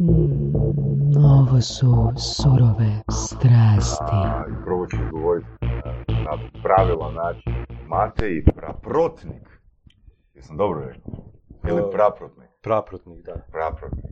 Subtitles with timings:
[0.00, 4.16] Mm, ovo su surove strasti.
[4.50, 5.48] I prvo ću govoriti
[6.08, 7.52] na pravilan način.
[7.86, 9.60] Matej praprotnik.
[10.34, 11.12] Jesam dobro rekao?
[11.68, 12.48] Ili E, praprotnik?
[12.62, 13.32] Praprotnik, da.
[13.52, 14.04] Praprotnik.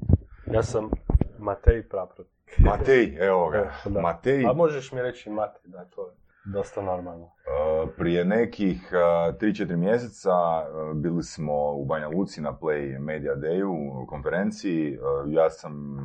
[0.53, 0.91] Ja sam
[1.39, 2.59] Matej Praprotnik.
[2.59, 3.59] Matej, evo ga.
[3.59, 4.01] E, da.
[4.01, 6.15] Matej, A možeš mi reći Matej, da, to je
[6.47, 7.25] dosta normalno.
[7.25, 13.35] Uh, prije nekih uh, 3-4 mjeseca uh, bili smo u Banja Luci na Play Media
[13.35, 14.99] Dayu u konferenciji.
[15.29, 16.05] Ja sam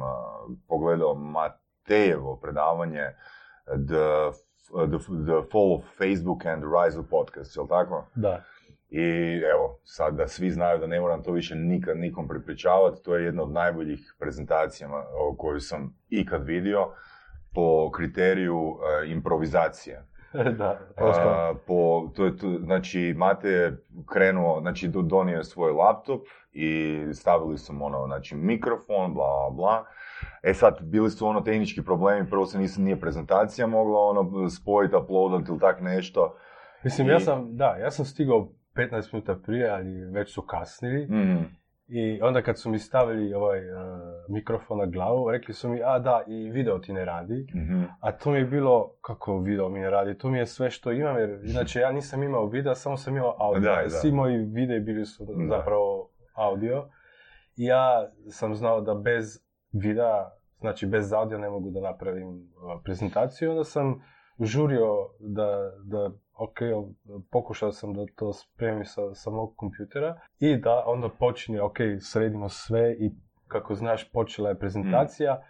[0.67, 3.03] pogledao Matejevo predavanje
[3.65, 4.31] The,
[4.87, 8.05] the, the Fall of Facebook and the Rise of Podcast, jel tako?
[8.15, 8.43] Da.
[8.89, 13.15] I evo, sad da svi znaju da ne moram to više nikad nikom prepričavati, to
[13.15, 14.89] je jedna od najboljih prezentacija
[15.37, 16.87] koju sam ikad vidio
[17.53, 18.77] po kriteriju
[19.07, 20.10] improvizacije.
[20.57, 20.79] da.
[20.97, 26.21] A, po, to je, to, znači, Mate je krenuo, znači, do- donio je svoj laptop
[26.51, 29.85] i stavili su mu ono, znači, mikrofon, bla, bla, bla.
[30.43, 34.95] E sad, bili su ono tehnički problemi, prvo se nisam, nije prezentacija mogla ono spojiti,
[34.95, 36.35] uploadati ili tak nešto.
[36.83, 41.05] Mislim, I- ja sam, da, ja sam stigao 15 minuta prije, ali već su kasnili.
[41.05, 41.43] Mhm.
[41.93, 43.73] I onda kad su mi stavili ovaj eh,
[44.29, 47.47] mikrofon na glavu, rekli su mi, a da, i video ti ne radi.
[47.55, 47.83] Mhm.
[47.99, 50.91] A to mi je bilo, kako video mi ne radi, to mi je sve što
[50.91, 53.61] imam, jer inače ja nisam imao video, samo sam imao audio.
[53.75, 53.89] Da, da.
[53.89, 55.57] Svi moji videi bili su Da.
[55.57, 56.85] zapravo audio.
[57.55, 59.39] I ja sam znao da bez
[59.71, 64.01] videa, znači bez audio ne mogu da napravim uh, prezentaciju, onda sam
[64.39, 64.87] žurio
[65.19, 66.59] da, da ok,
[67.31, 72.49] pokušao sam da to spremim sa, sa mog kompjutera i da onda počinje, ok, sredimo
[72.49, 73.11] sve i
[73.47, 75.41] kako znaš počela je prezentacija,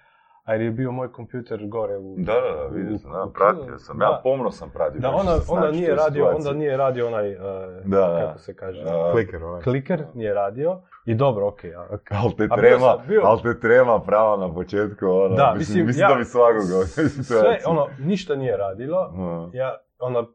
[0.43, 2.15] a jer je bio moj kompjuter gore u...
[2.17, 4.19] Da, da, da, vidio sam, da, u- pratio sam, ja da.
[4.23, 4.99] pomno sam pratio.
[4.99, 5.19] Da, kako
[5.49, 7.41] onda, nije radio, onda nije radio onaj, uh,
[7.85, 8.19] Da, da.
[8.21, 9.61] kako se kaže, Uh, Kliker ovaj.
[9.61, 11.59] kliker nije radio i dobro, ok.
[11.65, 12.01] a- ok.
[12.13, 16.01] Ali te trema, bio- ali te trema prava na početku, ono, Da, mislim, mislim, mislim
[16.01, 19.13] ja- da bi toj Sve, ono, ništa nije radilo,
[19.53, 20.27] ja, ono,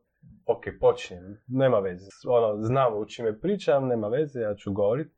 [0.46, 5.12] ok, počinjem, nema veze, ono, znam o čime pričam, nema veze, ja ću govorit.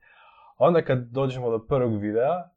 [0.58, 2.48] Onda kad dođemo do prvog videa,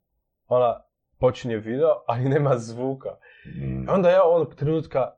[0.48, 0.82] ona
[1.18, 3.10] počinje video, ali nema zvuka.
[3.46, 3.88] Mm.
[3.88, 5.10] Onda ja onog trenutka,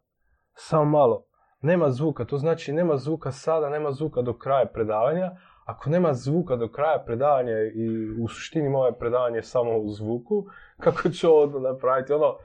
[0.54, 1.26] samo malo,
[1.60, 5.30] nema zvuka, to znači nema zvuka sada, nema zvuka do kraja predavanja.
[5.64, 10.44] Ako nema zvuka do kraja predavanja i u suštini moje predavanje je samo u zvuku,
[10.84, 12.12] kako ću ovo napraviti?
[12.12, 12.36] Ono,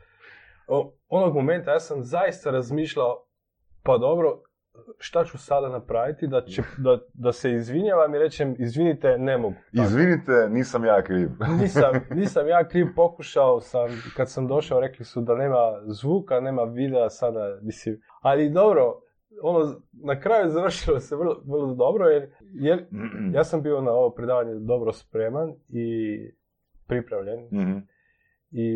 [1.10, 3.26] onog momenta ja sam zaista razmišljao,
[3.84, 4.42] pa dobro,
[4.98, 9.56] šta ću sada napraviti, da, će, da, da se izvinjavam i rečem, izvinite, ne mogu.
[9.76, 9.86] Tako.
[9.86, 11.30] Izvinite, nisam ja kriv.
[11.62, 16.64] Nisam, nisam ja kriv, pokušao sam, kad sam došao rekli su da nema zvuka, nema
[16.64, 19.02] videa sada, mislim, ali dobro,
[19.44, 22.86] ono, na kraju završilo se vrlo, vrlo dobro, jer, jer
[23.36, 26.18] ja sam bio na ovo predavanje dobro spreman i
[26.88, 27.78] pripravljen Mhm.
[28.52, 28.70] i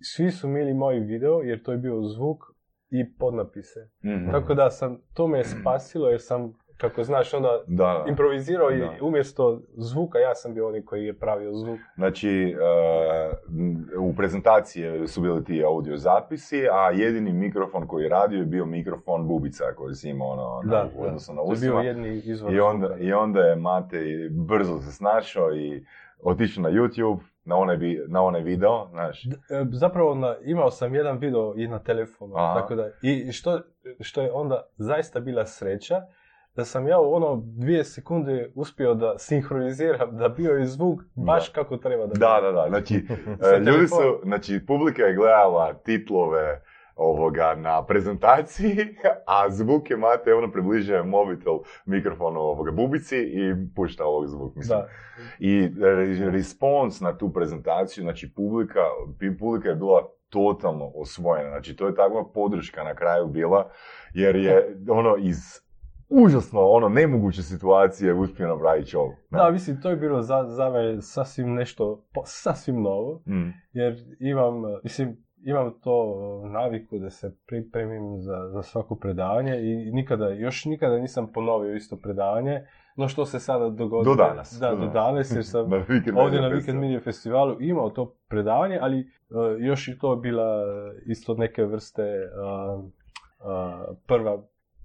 [0.00, 2.51] svi su mili moj video, jer to je bio zvuk
[2.92, 3.88] i podnapise.
[4.04, 4.30] Mhm.
[4.30, 8.04] Tako da sam, to me je spasilo jer sam, kako znaš, onda Da, da.
[8.08, 8.96] improvizirao i Da.
[9.02, 11.78] umjesto zvuka ja sam bio onaj koji je pravio zvuk.
[11.96, 12.56] Znači,
[13.96, 18.44] uh, u prezentaciji su bili ti audio zapisi, a jedini mikrofon koji je radio je
[18.46, 22.54] bio mikrofon bubica koji si imao ono, na, Da, odnosu na je bio jedni izvor
[22.54, 22.96] I onda.
[23.00, 25.84] I onda je Matej brzo se snašao i
[26.22, 29.24] otišao na YouTube, na onaj, na onaj video, znaš.
[29.26, 29.30] E,
[29.70, 32.60] Zapravo na, imao sam jedan video i na telefonu, Aha.
[32.60, 33.60] tako da, i što,
[34.00, 36.02] što je onda zaista bila sreća,
[36.56, 41.52] da sam ja u ono dvije sekunde uspio da sinhroniziram, da bio je zvuk baš
[41.52, 41.54] Da.
[41.54, 42.66] kako treba da Da, da, da.
[42.68, 42.94] Znači,
[43.56, 46.62] e, ljudi su, znači, publika je gledala titlove
[47.02, 48.76] ovoga na prezentaciji,
[49.26, 54.78] a zvuk je Mate, ono približuje mobitel mikrofonu ovoga bubici i pušta ovog zvuk, mislim.
[54.78, 54.88] Da.
[55.38, 58.80] I re- respons na tu prezentaciju, znači publika,
[59.38, 61.50] publika je bila totalno osvojena.
[61.50, 63.70] Znači to je takva podrška na kraju bila,
[64.14, 65.36] jer je ono iz
[66.08, 69.18] užasno, ono, nemoguće situacije uspio napraviti čovjek.
[69.30, 73.50] Da, mislim, to je bilo za, za me sasvim nešto, sasvim novo, Mm.
[73.72, 76.16] jer imam, e, mislim, imam to
[76.52, 81.96] naviku da se pripremim za, za svako predavanje i nikada, još nikada nisam ponovio isto
[81.96, 82.66] predavanje,
[82.96, 84.14] no što se sada dogodilo.
[84.14, 85.34] Do danas, Da, do danas.
[85.34, 86.80] jer sam Na ovdje na Weekend.
[86.80, 89.04] Media Festivalu imao to predavanje, ali e,
[89.58, 90.64] još i to bila
[91.06, 92.26] isto neke vrste e, e,
[94.06, 94.42] prva,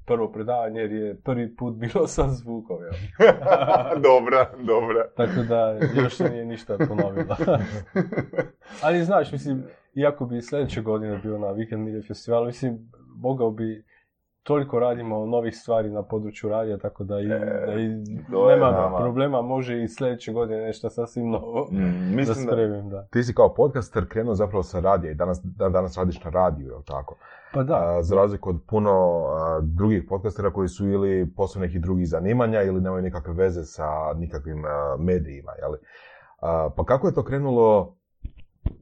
[0.08, 2.78] prvo predavanje, jer je prvi put bilo sa zvukom.
[2.84, 2.94] jel.
[4.10, 5.08] dobra, dobra.
[5.18, 7.36] Tako da još nije ništa ponovilo.
[8.84, 9.64] Ali znaš, mislim,
[9.94, 13.86] iako bi sljedeće godine bio na Weekend Media Festivalu, mislim, mogao bi
[14.48, 17.88] toliko radimo novih stvari na području radija, tako da i, E, da i
[18.50, 18.98] nema nama.
[18.98, 23.08] problema, može i sljedeće godine nešto sasvim novo Mm, da mislim da, spremim, da.
[23.12, 26.68] Ti si kao podcaster krenuo zapravo sa radija i danas, dan danas radiš na radiju,
[26.68, 27.16] jel tako?
[27.54, 28.92] Pa da, A, za razliku od puno
[29.28, 33.84] a, drugih podcastera koji su ili posle nekih drugih zanimanja ili nemaju nikakve veze sa
[34.16, 35.78] nikakvim a, medijima, jeli?
[36.42, 37.96] A, pa kako je to krenulo,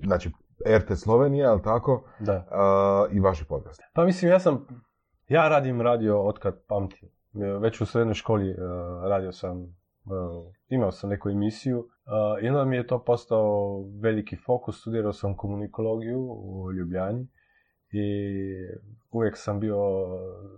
[0.03, 0.31] znači,
[0.77, 2.45] RT Slovenija, jel tako, da.
[2.51, 3.81] a, i vaši podcast?
[3.93, 4.67] Pa mislim, ja sam,
[5.27, 7.09] ja radim radio otkad pamtim.
[7.61, 8.55] Već u srednjoj školi eh,
[9.09, 11.87] radio sam, eh, imao sam neku emisiju
[12.41, 17.27] i onda mi je to postao veliki fokus, studirao sam komunikologiju u Ljubljani
[17.91, 18.47] i
[19.11, 19.77] uvijek sam bio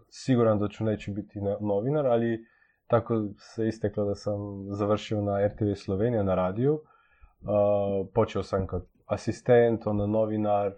[0.09, 2.45] siguran da ću neću biti na- novinar, ali
[2.87, 6.73] tako se isteklo da sam završio na RTV Slovenija na radiju.
[6.73, 10.73] Uh, počeo sam kao asistent, onda novinar,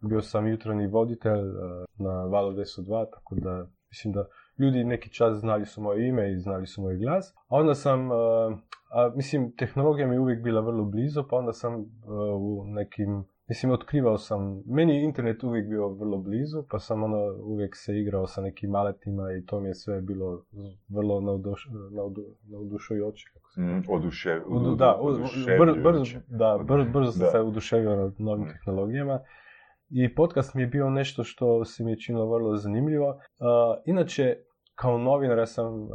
[0.00, 1.54] bio sam jutarnji voditelj uh,
[1.98, 4.26] na Valu 202, tako da mislim da
[4.58, 7.34] ljudi neki čas znali su moje ime i znali su moj glas.
[7.48, 8.16] A onda sam, uh,
[8.90, 11.86] a, mislim, tehnologija mi je uvijek bila vrlo blizu, pa onda sam uh,
[12.40, 17.18] u nekim, mislim, otkrivao sam, meni je internet uvijek bio vrlo blizu, pa sam ono
[17.42, 20.44] uvijek se igrao sa nekim aletima i to mi je sve bilo
[20.88, 23.26] vrlo nauduš, naudu, naudušujuće,
[23.56, 23.82] Mm,
[24.76, 24.92] da,
[25.64, 26.12] br- brzo,
[26.88, 28.48] br- sam se oduševio nad novim Mm.
[28.48, 29.20] tehnologijama.
[29.90, 33.08] I podcast mi je bio nešto što se mi je činilo vrlo zanimljivo.
[33.08, 33.16] Uh,
[33.86, 34.36] inače,
[34.74, 35.90] kao novinar sam, uh,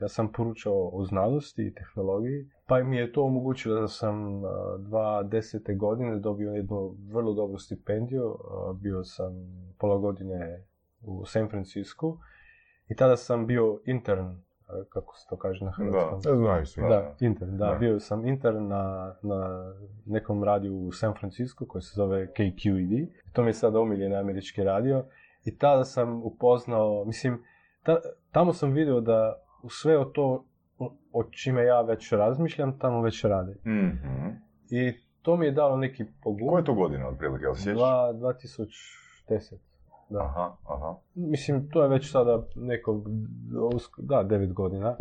[0.00, 4.50] ja sam poručao o znanosti i tehnologiji, pa mi je to omogućilo da sam uh,
[4.78, 8.26] dva desete godine dobio jednu vrlo dobru stipendiju.
[8.26, 9.32] Uh, bio sam
[9.78, 10.64] pola godine
[11.02, 12.18] u San Francisco
[12.88, 14.45] i tada sam bio intern,
[14.88, 16.20] kako se to kaže na hrvatskom.
[16.24, 16.82] Ne znaju svi.
[16.82, 16.88] Da.
[16.88, 17.66] Da, intern, da.
[17.66, 17.74] Da.
[17.74, 19.72] Bio sam intern na, na
[20.06, 23.06] nekom radiju u San Francisco koji se zove KQED.
[23.32, 25.04] To mi je sada omiljeni američki radio.
[25.44, 27.42] I tada sam upoznao, mislim,
[27.82, 28.00] ta-
[28.32, 30.44] tamo sam vidio da u sve o to
[31.12, 33.52] o, čime ja već razmišljam, tamo već rade.
[33.66, 34.28] Mhm.
[34.70, 34.92] I
[35.22, 36.48] to mi je dalo neki pogub.
[36.48, 37.74] Koje je to godine otprilike, sjećaš?
[37.74, 38.12] Dva-
[39.28, 39.56] 2010.
[40.08, 40.20] Da.
[40.20, 40.94] Aha, aha.
[41.14, 42.92] Mislim, to je već sada neko,
[43.52, 44.96] usk- da, devet godina.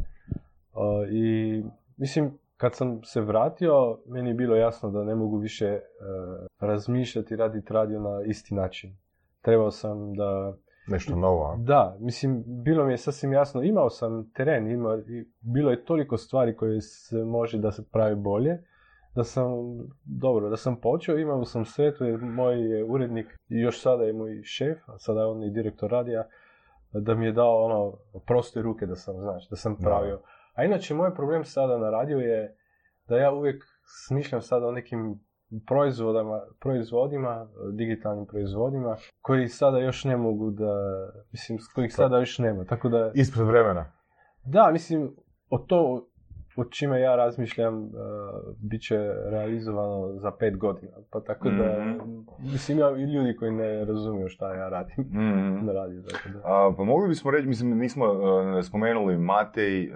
[0.74, 1.64] Uh, I,
[1.98, 7.36] mislim, kad sam se vratio, meni je bilo jasno da ne mogu više uh, razmišljati
[7.36, 8.98] raditi radio na isti način.
[9.42, 10.54] Trebao sam da...
[10.88, 11.56] Nešto novo, a?
[11.58, 14.98] Da, mislim, bilo mi je sasvim jasno, imao sam teren, ima,
[15.42, 18.64] bilo je toliko stvari koje se može da se pravi bolje,
[19.16, 19.46] da sam,
[20.06, 24.14] dobro, da sam počeo, imao sam sve, tu je moj je urednik još sada je
[24.14, 26.28] moj šef, a sada je on i direktor radija,
[26.94, 30.22] da mi je dao ono, proste ruke da sam, znaš, da sam pravio.
[30.54, 32.56] A inače, moj problem sada na radiju je
[33.08, 33.64] da ja uvijek
[34.08, 35.20] smišljam sada o nekim
[35.68, 40.74] proizvodima, proizvodima, digitalnim proizvodima, koji sada još ne mogu da,
[41.32, 43.92] mislim, kojih sada još nema, tako da, Ispred vremena.
[44.46, 45.16] da, mislim,
[45.50, 46.08] o to
[46.58, 47.90] o čime ja razmišljam uh,
[48.60, 52.20] bit će realizovano za pet godina, pa tako da, Mhm.
[52.42, 55.66] mislim, ja i ljudi koji ne razumiju šta ja radim Mhm.
[55.66, 56.40] na radiju, tako da.
[56.40, 58.06] A, pa mogli bismo reći, mislim, nismo
[58.60, 59.90] e, spomenuli Matej, e,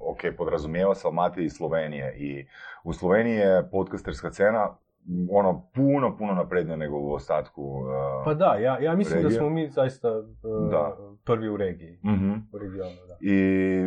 [0.00, 2.46] ok, podrazumijeva se, ali Matej iz Slovenije i
[2.84, 4.68] u Sloveniji je podcasterska scena
[5.08, 7.82] m, ono puno, puno naprednija nego u ostatku.
[8.20, 9.38] e, Pa da, ja, ja mislim da Regija?
[9.38, 10.96] smo mi zaista uh, Da.
[11.24, 12.32] Prvi u regiji, mhm.
[12.52, 13.16] u regionu, da.
[13.20, 13.34] I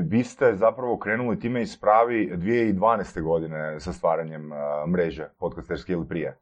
[0.01, 3.21] vi ste zapravo krenuli time iz pravi 2012.
[3.21, 4.55] godine sa stvaranjem e,
[4.87, 6.37] mreže podcasterske ili prije.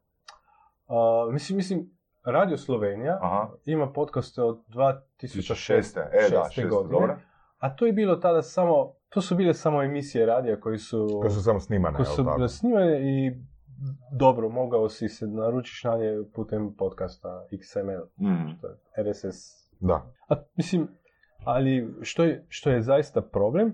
[0.87, 1.89] Uh, mislim, mislim,
[2.25, 3.49] Radio Slovenija Aha.
[3.65, 5.99] ima podcaste od 2006.
[5.99, 7.15] E, da, godine.
[7.57, 11.31] A to je bilo tada samo, to su bile samo emisije radija koji su, Koje
[11.31, 12.47] su samo snimane, koji su tako?
[12.47, 13.31] snimane i
[14.11, 18.49] dobro, mogao si se naručiš na nje putem podcasta XML, Mhm.
[18.61, 19.64] to je RSS.
[19.79, 20.13] Da.
[20.29, 20.87] A, mislim,
[21.43, 23.73] ali što je, što je zaista problem,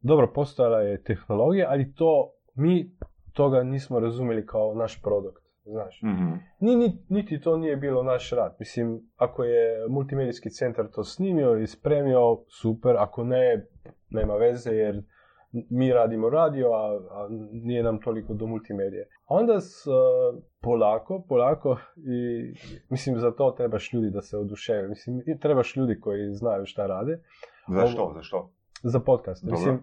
[0.00, 2.90] dobro, postojala je tehnologija, ali to, mi
[3.32, 6.02] toga nismo razumjeli kao naš produkt, znaš.
[6.02, 6.32] Mhm.
[6.60, 8.56] Ni, ni- niti to nije bilo naš rad.
[8.58, 12.96] Mislim, ako je multimedijski centar to snimio i spremio, super.
[12.98, 13.66] Ako ne,
[14.10, 15.02] nema veze jer
[15.52, 19.08] mi radimo radio, a, a nije nam toliko do multimedije.
[19.26, 19.94] Onda s, uh,
[20.60, 22.52] polako, polako i
[22.88, 24.88] mislim za to trebaš ljudi da se oduševe.
[24.88, 27.20] Mislim, i trebaš ljudi koji znaju šta rade
[27.68, 28.12] Zašto?
[28.14, 28.50] Zašto?
[28.82, 29.44] za podcast.
[29.44, 29.56] Dobro.
[29.58, 29.80] Mislim,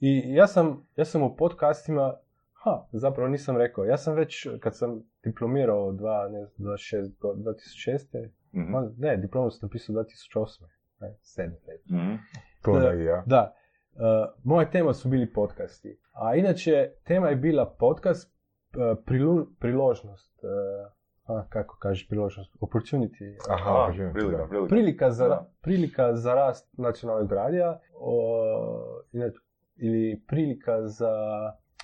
[0.00, 2.14] I ja sam, ja sam u podcastima,
[2.54, 7.34] ha, zapravo nisam rekao, ja sam već, kad sam diplomirao dva, ne znam, 26, go-
[7.34, 8.28] 2006.
[8.54, 8.70] Mhm.
[8.70, 10.64] ma, Ne, diplomu sam napisao 2008.
[11.00, 11.90] Ne, 7 let.
[11.90, 12.14] Mhm.
[12.62, 12.92] To Da.
[12.92, 13.22] ja.
[13.26, 13.54] Da,
[14.44, 15.98] moja tema su bili podcasti.
[16.14, 16.72] A inače,
[17.04, 18.34] tema je bila podcast,
[18.70, 20.38] uh, prilu- priložnost.
[20.42, 20.92] Uh,
[21.26, 24.46] a, kako kažeš priložnost, opportunity, Aha, A, opportunity, prilika, da.
[24.46, 24.68] prilika.
[24.68, 25.50] prilika za, Da.
[25.62, 28.42] prilika za rast nacionalnog radija o,
[29.12, 29.36] inače,
[29.76, 31.12] ili prilika za,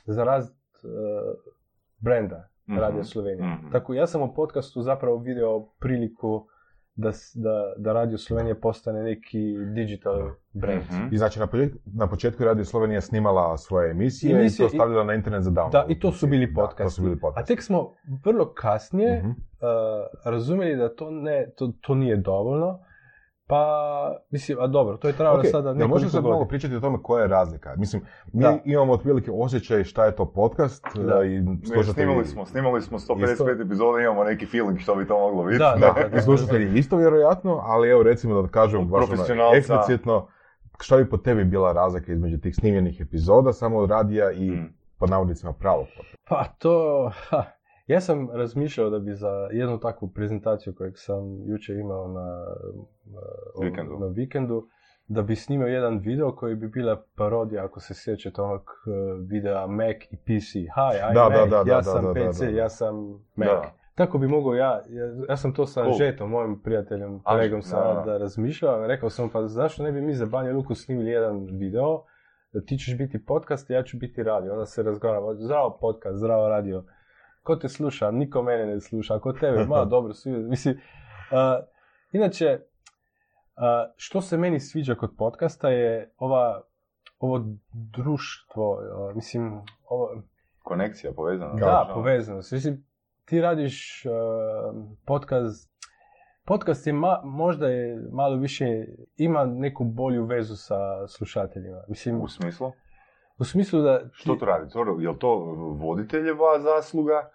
[0.07, 0.89] za rast e,
[1.99, 3.47] brenda Mhm, Radio Slovenija.
[3.47, 3.71] mhm.
[3.73, 6.47] Tako ja sam u podcastu zapravo vidio priliku
[6.95, 10.21] da, da, da Radio Slovenija postane neki digital
[10.53, 10.83] brand.
[10.83, 11.09] Mhm.
[11.13, 15.05] I znači na početku, na početku Radio Slovenija snimala svoje emisije, Emisije i to stavljala
[15.05, 15.71] na internet za download.
[15.73, 16.95] Da, i to su bili Da, to podcasti.
[16.95, 17.49] su bili A podcasti.
[17.49, 17.95] tek smo
[18.25, 19.29] vrlo kasnije Mhm.
[19.31, 19.35] uh,
[20.25, 22.79] razumjeli da to, ne, to, to nije dovoljno.
[23.53, 23.67] Pa,
[24.31, 26.99] mislim, a dobro, to je trajalo Ok, sada nekoliko možeš sad malo pričati o tome
[27.03, 27.75] koja je razlika?
[27.77, 28.59] Mislim, mi Da.
[28.65, 31.23] imamo otprilike osjećaj šta je to podcast Da.
[31.23, 33.51] e, i slušatelji, snimali smo, snimali smo 155 Isto.
[33.51, 35.59] epizoda, imamo neki feeling što bi to moglo biti.
[35.59, 36.23] Da, da, da.
[36.23, 40.27] slušatelji isto vjerojatno, ali evo recimo da kažem baš ono, eksplicitno,
[40.81, 44.75] šta bi po tebi bila razlika između tih snimljenih epizoda, samo od radija i Mm.
[44.99, 46.17] pod navodnicima pravog podcasta?
[46.29, 47.45] Pa to, ha,
[47.87, 52.47] ja sam razmišljao da bi za jednu takvu prezentaciju kojeg sam jučer imao na,
[53.05, 53.21] na,
[53.65, 53.99] Vikendu.
[53.99, 54.69] na vikendu,
[55.09, 58.91] da bi snimio jedan video koji bi bila parodija, ako se sjećate onog eh,
[59.29, 60.53] videa Mac i PC.
[60.53, 62.59] Hi, I'm Da, Mac, da, da, ja sam PC, da, da.
[62.59, 62.95] ja sam
[63.37, 63.49] Mac.
[63.49, 63.73] Da.
[63.95, 65.95] Tako bi mogao ja, ja, ja sam to sa Cool.
[65.99, 68.03] Žetom, mojim prijateljem, kolegom da, sam da.
[68.07, 72.03] da razmišljao, rekao sam pa zašto ne bi mi za Banja Luku snimili jedan video,
[72.53, 74.53] da ti ćeš biti podcast, ja ću biti radio.
[74.53, 76.85] Onda se razgovaramo, zdravo podcast, zdravo radio.
[77.43, 78.11] Ko te sluša?
[78.11, 79.19] Niko mene ne sluša.
[79.19, 79.65] Ko tebe?
[79.67, 80.31] Ma, dobro, svi.
[80.31, 81.65] Mislim, uh,
[82.13, 82.59] inače,
[83.57, 86.63] uh, što se meni sviđa kod podcasta je ova,
[87.19, 90.23] ovo društvo, uh, mislim, ovo,
[90.63, 91.55] Konekcija, povezana.
[91.55, 92.53] da, povezanost.
[92.53, 92.85] Mislim,
[93.25, 94.13] ti radiš uh,
[95.07, 95.73] podcast,
[96.45, 98.65] podcast je ma, možda je malo više,
[99.17, 101.83] ima neku bolju vezu sa slušateljima.
[101.89, 102.73] Mislim, U smislu?
[103.43, 103.99] U smislu da...
[104.01, 104.71] ti- Što to radi?
[104.99, 105.35] Je li to
[105.77, 107.31] voditeljeva zasluga?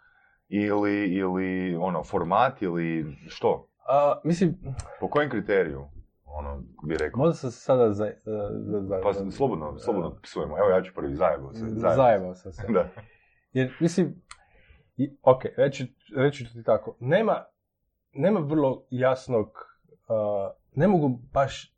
[0.49, 3.67] Ili, ili ono, format ili što?
[3.87, 4.57] A, mislim,
[4.99, 5.85] Po kojem kriteriju?
[6.25, 7.17] Ono, bi rekao.
[7.17, 8.49] možda sam se sada za, za,
[8.81, 10.57] za, Pa za- slobodno, slobodno psujemo.
[10.57, 11.65] Evo ja ću prvi, zajebo se.
[11.67, 12.67] Zajebao sam se.
[12.69, 12.89] Da.
[13.53, 14.21] Jer, mislim,
[14.97, 17.43] i, ok, reći, reći ću ti tako, nema,
[18.13, 21.73] nema vrlo jasnog, uh, ne mogu baš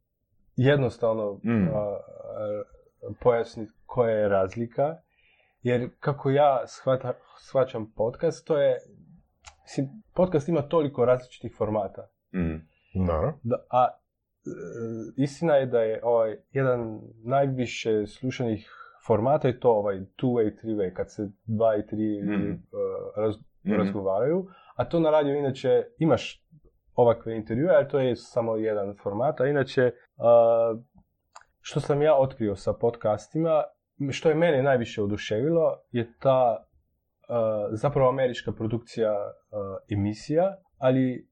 [0.55, 1.67] jednostavno Mm.
[1.67, 1.79] uh, uh,
[3.21, 4.95] pojasniti koja je razlika,
[5.61, 7.13] jer kako ja shvata,
[7.49, 8.77] shvaćam podcast, to je,
[9.63, 12.55] mislim, podcast ima toliko različitih formata, Mm.
[13.07, 13.33] Da.
[13.43, 13.91] da, a e,
[15.17, 18.69] istina je da je ovaj jedan najviše slušanih
[19.07, 22.57] formata je to ovaj two-way, three-way, kad se dva i tri ljudi, e,
[23.15, 23.73] raz, Mhm.
[23.75, 26.45] razgovaraju, a to na radiju inače imaš
[26.95, 30.75] ovakve intervjue, ali to je samo jedan format, a inače a,
[31.61, 33.63] što sam ja otkrio sa podcastima,
[34.09, 36.65] što je mene najviše oduševilo je ta
[37.29, 39.33] a, zapravo američka produkcija a,
[39.89, 40.43] emisija,
[40.77, 41.29] ali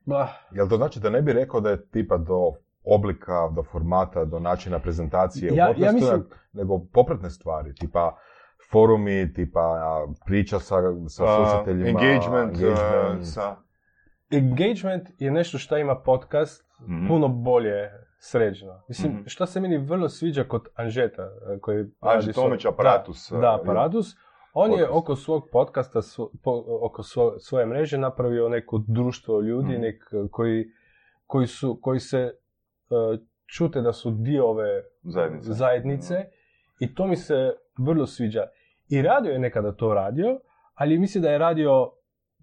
[0.00, 2.52] bah, Jel to znači da ne bi rekao da je tipa do
[2.86, 8.16] oblika, do formata, do načina prezentacije u Ja- ja mislim- nego popratne stvari, tipa
[8.70, 9.78] forumi, tipa
[10.26, 10.76] priča sa,
[11.08, 13.20] sa slušateljima, engagement, engagement.
[13.20, 13.56] uh, sa...
[14.30, 17.08] engagement je nešto što ima podcast Mhm.
[17.08, 17.90] puno bolje
[18.24, 18.82] sređeno.
[18.88, 19.22] Mislim, Mhm.
[19.26, 23.54] što se meni vrlo sviđa kod Anžeta, e, koji Anže Tomić, Aparatus, Da, e, da,
[23.54, 24.06] Aparatus.
[24.54, 24.92] On je podcast.
[24.94, 29.80] oko svog podcasta, svo- po- oko svo- svoje mreže napravio neko društvo ljudi, Mhm.
[29.80, 30.64] nek, koji,
[31.26, 32.34] koji, su, koji se e,
[33.46, 35.52] čute da su dio ove Zajednice.
[35.52, 36.14] zajednice
[36.80, 38.46] i to mi se vrlo sviđa.
[38.88, 40.40] I radio je nekada to radio,
[40.74, 41.90] ali mislim da je radio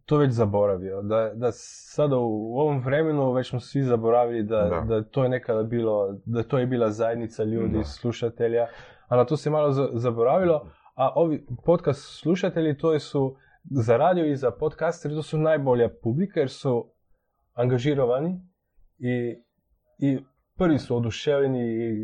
[0.09, 1.01] to već zaboravio.
[1.01, 4.81] Da, da sada u ovom vremenu već smo svi zaboravili da, Da.
[4.81, 7.83] da to je nekada bilo, da to je bila zajednica ljudi, Da.
[7.83, 8.67] slušatelja,
[9.07, 10.65] a na to se malo za- zaboravilo.
[10.95, 16.39] A ovi podcast slušatelji to su za radio i za podcastere to su najbolja publika
[16.39, 16.91] jer su
[17.53, 18.41] angažirani
[18.99, 19.35] i,
[19.99, 20.19] i
[20.59, 21.59] prvi su oduševljeni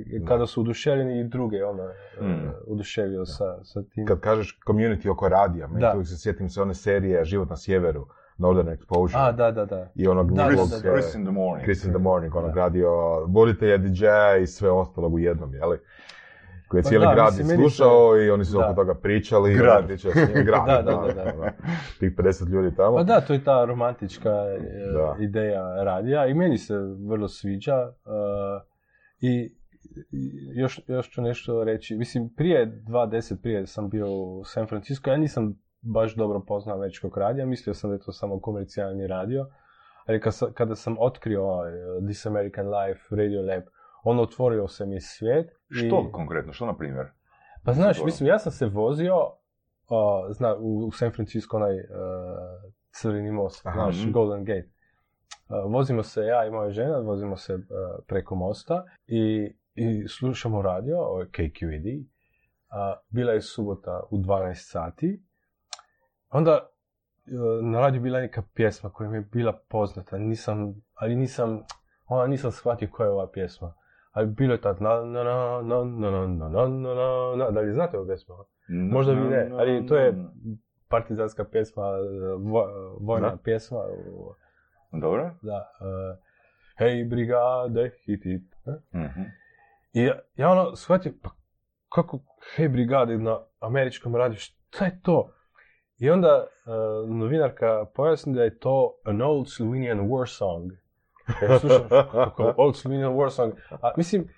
[0.08, 0.26] i Da.
[0.26, 1.84] kada su oduševljeni i druge ono,
[2.22, 2.26] Mm.
[2.26, 4.06] e, oduševio sa, sa tim.
[4.06, 5.92] Kad kažeš community oko radija, meni Da.
[5.94, 8.08] uvijek se sjetim se one serije Život na sjeveru,
[8.38, 9.92] Northern Exposure, A, da, da, da.
[9.96, 10.92] i onog Da, njegovog, da, Chris, da.
[10.92, 11.64] Chris in the morning.
[11.64, 12.56] Chris in the Morning, onog Da.
[12.56, 12.90] radio
[13.28, 15.78] voditelja, DJ-a i sve ostalog u jednom, jeli?
[16.68, 18.66] Koji je Pa cijeli da, grad mislim, meni se- slušao i oni su Da.
[18.66, 19.52] oko toga pričali.
[19.52, 19.86] i Grad.
[19.86, 21.52] pričao s njim, grad, Da, da, da, da.
[22.00, 22.96] Tih 50 ljudi tamo.
[22.96, 24.60] Pa da, to je ta romantička e,
[24.94, 25.16] Da.
[25.20, 26.74] ideja radija i meni se
[27.08, 27.76] vrlo sviđa.
[27.76, 27.92] e,
[29.22, 29.56] I
[30.12, 31.96] i još, još ću nešto reći.
[31.96, 35.54] Mislim, prije 2010, prije sam bio u San Francisco, ja nisam
[35.84, 39.46] baš dobro poznao američkog radija, mislio sam da je to samo komercijalni radio,
[40.06, 43.64] ali kad sam- kada sam otkrio ovaj, uh, This American Life, Radio Lab,
[44.04, 45.50] on otvorio se mi svijet.
[45.72, 46.54] I- Što konkretno?
[46.54, 47.08] Što na primjer?
[47.64, 49.32] Pa znaš, mislim, ja sam se vozio, uh,
[50.30, 51.86] zna, u, u San Francisco onaj uh,
[52.92, 53.76] Crveni most, Aha.
[53.76, 54.12] znaš, Mhm.
[54.12, 54.70] Golden Gate.
[55.50, 57.62] Uh, vozimo se, ja i moja žena, vozimo se uh,
[58.08, 62.00] preko mosta i, i slušamo radio, ovo je KQED.
[62.00, 62.06] Uh,
[63.10, 65.24] bila je subota u 12 sati.
[66.30, 66.52] Onda
[67.28, 70.58] uh, na radiju bila neka pjesma koja mi je bila poznata, nisam,
[70.94, 71.64] ali nisam,
[72.08, 73.74] ona nisam shvatio koja je ova pjesma.
[74.16, 77.08] Ali bilo je tad na na na na na na na na na na
[77.38, 78.36] na da li znate ovu pjesmu?
[78.68, 80.14] Možda vi ne, ali to je
[80.90, 81.84] partizanska pjesma,
[82.40, 83.78] vo- vojna pjesma.
[84.92, 85.32] Dobro.
[85.42, 85.70] Da.
[85.82, 86.18] Uh,
[86.78, 88.24] Hej brigade, hit?
[88.96, 89.22] Mhm.
[89.94, 91.30] I ja, ono shvatio, pa
[91.90, 92.20] kako
[92.56, 95.30] hej brigade na američkom radiju, šta je to?
[95.98, 100.72] I onda uh, novinarka pojasni da je to an old Slovenian war song.
[101.42, 103.54] Ja slušam, kako old war song.
[103.82, 104.30] A mislim,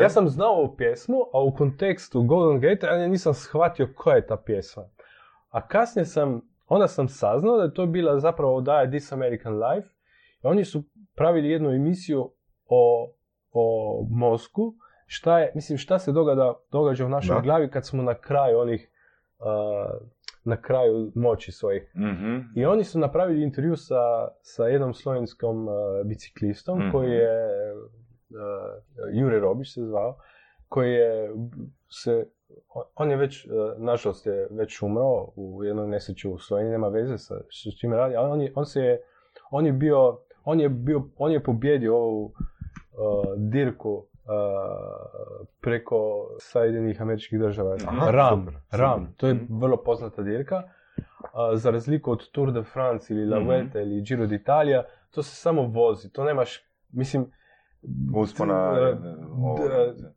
[0.00, 4.26] ja sam znao ovu pjesmu, a u kontekstu Golden Gate ja nisam shvatio koja je
[4.26, 4.82] ta pjesma.
[5.50, 9.88] A kasnije sam, onda sam saznao da je to bila zapravo odaja This American Life.
[10.42, 10.82] I oni su
[11.14, 12.30] pravili jednu emisiju
[12.66, 13.12] o,
[13.52, 14.74] o mozgu,
[15.06, 17.40] šta je, mislim, šta se događa, događa u našoj Da.
[17.40, 18.90] glavi kad smo na kraju onih,
[19.38, 20.08] uh,
[20.44, 21.92] na kraju moći svojih.
[21.96, 22.38] Mhm.
[22.56, 25.74] I oni su napravili intervju sa, sa jednom slovenskom uh,
[26.04, 26.90] biciklistom Mhm.
[26.90, 30.18] koji je, uh, Jure Robić se zvao,
[30.68, 31.30] koji je
[32.02, 32.26] se,
[32.94, 37.18] on je već, uh, nažalost je već umro u jednoj nesreći u Sloveniji, nema veze
[37.18, 39.00] sa s čime radi, ali on je, on se je,
[39.50, 42.32] on je bio, on je bio, on je pobjedio ovu uh,
[43.36, 44.32] dirku uh,
[45.60, 45.96] preko
[46.40, 47.76] Sjedinjenih američkih država.
[47.82, 49.44] Aha, Ram, super, Ram, to je Mhm.
[49.50, 50.62] vrlo poznata dirka.
[51.34, 53.46] A, za razliku od Tour de France ili La Mhm.
[53.46, 57.26] Vuelta ili Giro d'Italia, to se samo vozi, to nemaš, mislim,
[58.14, 59.08] Uspona, d-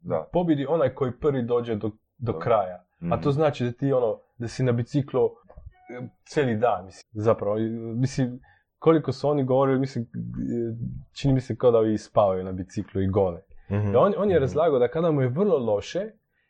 [0.07, 2.83] e, pobjedi onaj koji prvi dođe do, do kraja.
[3.01, 3.21] A Mhm.
[3.21, 7.55] to znači da ti ono, da si na biciklu e, cijeli dan, mislim, zapravo,
[7.95, 8.39] mislim,
[8.79, 10.07] koliko su oni govorili, mislim, e,
[11.13, 13.41] čini mi se kao da ovi spavaju na biciklu i gone.
[13.71, 13.93] Mhm.
[13.93, 15.99] I on, on je razlagao da kada mu je vrlo loše,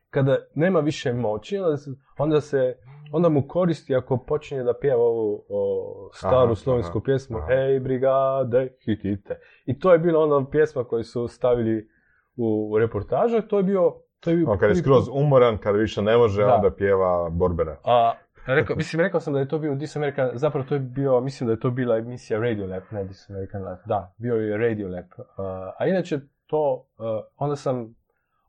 [0.09, 2.75] kada nema više moći, onda se, onda, se,
[3.11, 7.47] onda mu koristi ako počinje da pjeva ovu o, staru Aha, slovensku aha, pjesmu aha.
[7.47, 9.39] Hej brigade, hitite.
[9.65, 11.89] I to je bila ona pjesma koju su stavili
[12.35, 13.93] u, u reportažu, to je bio...
[14.19, 16.55] To je bio On kad je skroz umoran, kad više ne može, Da.
[16.55, 17.75] onda pjeva borbene.
[17.83, 18.13] A,
[18.47, 21.47] rekao, mislim, rekao sam da je to bio This American, zapravo to je bio, mislim
[21.47, 23.81] da je to bila emisija Radiolab, ne This American Life.
[23.85, 25.05] Da, bio je Radiolab.
[25.17, 25.25] Uh,
[25.79, 27.05] a inače to, uh,
[27.37, 27.95] onda sam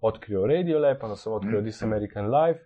[0.01, 1.65] otkrio Radiolab, onda sam otkrio Mhm.
[1.65, 2.61] This American Life.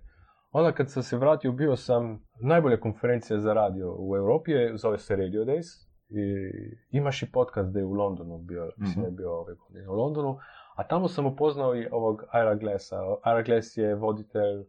[0.50, 4.98] Onda kad sam se vratio, bio sam, najbolja konferencija za radio u Europi je, zove
[4.98, 5.88] se Radio Days.
[6.08, 6.50] I
[6.90, 9.92] imaš i podcast da je u Londonu bio, mislim da je bio ove godine u
[9.92, 10.38] Londonu.
[10.76, 12.96] A tamo sam upoznao i ovog Ira Glassa.
[13.26, 14.66] Ira Glass je voditelj uh,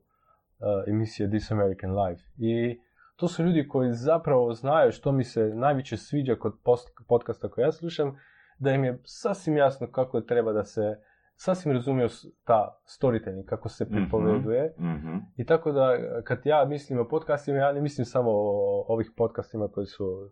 [0.87, 2.21] emisije This American Life.
[2.37, 2.79] I
[3.15, 7.63] to su ljudi koji zapravo znaju što mi se najviše sviđa kod post- podcasta koje
[7.63, 8.15] ja slušam,
[8.63, 10.81] da im je sasvim jasno kako treba da se,
[11.35, 13.93] sasvim razumiju s- ta storytelling, kako se Mhm.
[13.93, 14.73] pripoveduje.
[14.79, 15.15] Mhm.
[15.37, 15.89] I tako da
[16.23, 18.53] kad ja mislim o podcastima, ja ne mislim samo o
[18.87, 20.29] ovih podcastima koji su uh,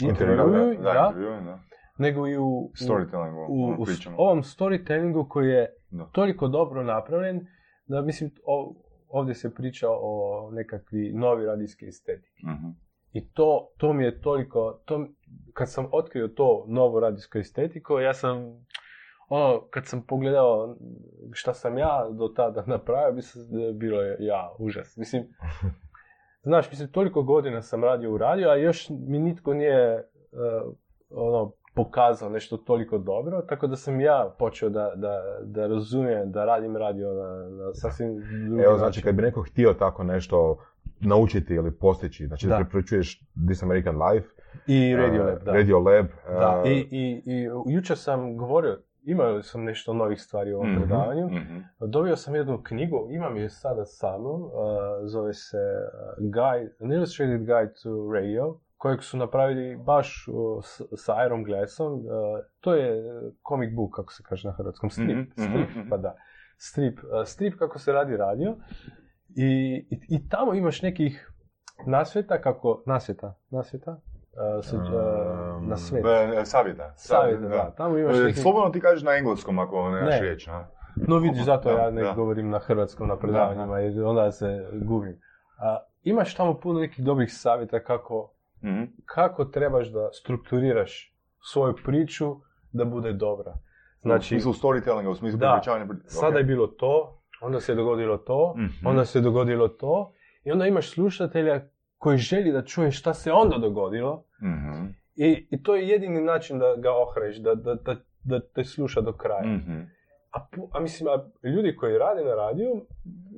[0.00, 1.58] intervjuju, Da, da, da.
[1.98, 4.16] nego i u, u, Storytelling, u, u pričamo.
[4.18, 6.04] ovom storytellingu koji je Da.
[6.06, 7.46] toliko dobro napravljen
[7.86, 8.74] da mislim o-
[9.08, 10.12] ovdje se priča o
[10.52, 12.32] nekakvi novi radijski estetik.
[12.44, 12.66] Mhm.
[13.12, 15.06] I to, to mi je toliko, to,
[15.52, 18.66] kad sam otkrio to novo radijsko estetiko, ja sam,
[19.28, 20.76] ono, kad sam pogledao
[21.32, 24.96] šta sam ja do tada napravio, mislim da je bilo je, ja, užas.
[24.96, 25.22] Mislim,
[26.48, 30.04] znaš, mislim, toliko godina sam radio u radio, a još mi nitko nije, eh,
[31.10, 36.44] ono, pokazao nešto toliko dobro, tako da sam ja počeo da, da, da razumijem, da
[36.44, 40.58] radim radio na, na sasvim drugi Evo, znači, kad bi neko htio tako nešto
[41.00, 42.56] naučiti ili postići, znači da, Da.
[42.56, 44.28] preporučuješ This American Life,
[44.66, 45.52] I Radio Lab, da.
[45.52, 50.52] Radio Lab, Da, uh, i, i, i jučer sam govorio, imao sam nešto novih stvari
[50.52, 51.26] u ovom Mhm, predavanju.
[51.26, 51.58] mhm.
[51.82, 54.50] Dobio sam jednu knjigu, imam je sada sa mnom, uh,
[55.04, 55.58] zove se
[56.18, 61.92] Guide, An Illustrated Guide to Radio, kojeg su napravili baš uh, s, sa Iron Glassom.
[61.92, 62.02] Uh,
[62.60, 63.02] to je
[63.48, 65.88] comic book, kako se kaže na hrvatskom, strip, Mhm, mhm, strip, mhm.
[65.90, 66.16] pa da.
[66.58, 68.56] Strip, strip kako se radi radio.
[69.28, 69.46] I,
[69.90, 71.30] i, i tamo imaš nekih
[71.86, 74.00] nasveta kako, nasveta, nasveta,
[74.62, 74.82] se, uh,
[75.56, 76.04] Um, na svet.
[76.34, 76.92] E, Savjeta.
[76.96, 77.70] Savjeta, da.
[77.70, 78.38] Tamo imaš E, nekih...
[78.38, 80.20] Slobodno ti kažeš na engleskom ako nemaš Ne.
[80.20, 80.48] riječ.
[80.48, 80.64] a?
[80.98, 82.12] No vidiš, zato Da, ja ne da.
[82.12, 85.20] govorim na hrvatskom na predavanjima, jer onda se gubim.
[85.58, 88.30] A, imaš tamo puno nekih dobrih savjeta kako,
[88.62, 88.82] Mhm.
[89.04, 92.36] kako trebaš da strukturiraš svoju priču
[92.72, 93.52] da bude dobra.
[93.96, 95.60] u Znači, smislu storytellinga, u smislu Da.
[95.62, 98.86] pri- sada je bilo to, onda se dogodilo to, Mhm.
[98.86, 100.12] onda se dogodilo to,
[100.44, 101.60] i onda imaš slušatelja
[101.98, 104.86] koji želi da čuje šta se onda dogodilo Mhm.
[105.16, 109.00] i, i to je jedini način da ga ohreš, da, da, da, da te sluša
[109.00, 109.46] do kraja.
[109.46, 109.80] Mhm.
[110.32, 110.38] A,
[110.72, 112.86] a mislim, a ljudi koji rade na radiju,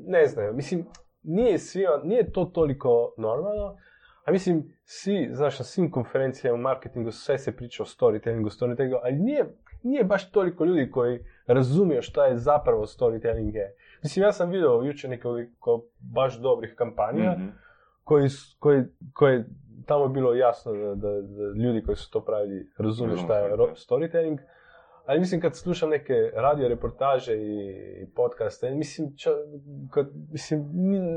[0.06, 0.54] ne znaju.
[0.54, 0.86] Mislim,
[1.22, 3.76] nije, svima, nije to toliko normalno.
[4.24, 8.98] A mislim, svi, znaš, na svim konferencijama u marketingu sve se priča o storytellingu, storytellingu,
[9.02, 9.44] ali nije,
[9.82, 13.74] nije baš toliko ljudi koji razumiju šta je zapravo storytelling je.
[14.02, 17.46] Mislim, ja sam vidio jučer nekoliko baš dobrih kampanja, Mhm.
[18.06, 19.44] Koji, koji, koji
[19.86, 23.56] tamo je bilo jasno da, da, da ljudi koji su to pravili razumiju šta je
[23.56, 24.38] storytelling.
[25.06, 27.70] Ali mislim kad slušam neke radio reportaže i,
[28.02, 29.30] i podcaste, mislim, ča,
[29.90, 30.64] kad, mislim,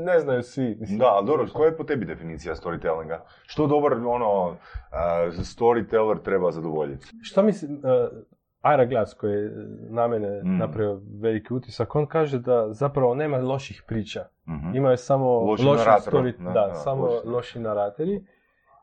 [0.04, 0.76] ne znaju svi.
[0.80, 3.18] Mislim, Da, ali dobro, koja je po tebi definicija storytellinga?
[3.46, 4.56] Što dobar, ono,
[4.92, 7.06] a, storyteller treba zadovoljiti?
[7.22, 8.18] Šta mislim, uh,
[8.64, 9.50] Ira Glass koji je
[9.90, 10.58] na mene Mm.
[10.58, 14.24] napravio veliki utisak, on kaže da zapravo nema loših priča.
[14.48, 14.74] Mhm.
[14.74, 17.26] Imaju samo Loši loši story, da, da, da, samo loši.
[17.26, 18.24] loši naratori.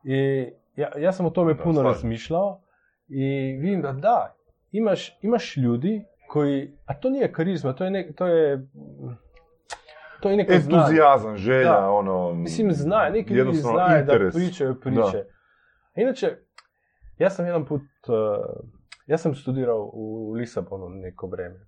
[0.04, 1.92] I ja, ja sam o tome Da, puno slažem.
[1.92, 2.62] razmišljao
[3.08, 4.36] i vidim da da,
[4.72, 8.68] imaš, imaš ljudi koji, a to nije karizma, to je, ne, to je,
[10.20, 10.54] to je neko.
[10.54, 11.90] Entuzijazam, želja, Da.
[11.92, 12.34] ono...
[12.34, 15.26] Mislim, znaje, neki ljudi znaju da pričaju priče.
[15.96, 16.38] Inače,
[17.18, 18.16] ja sam jedan put, uh,
[19.08, 21.68] ja sam studirao u Lisabonu neko vrijeme.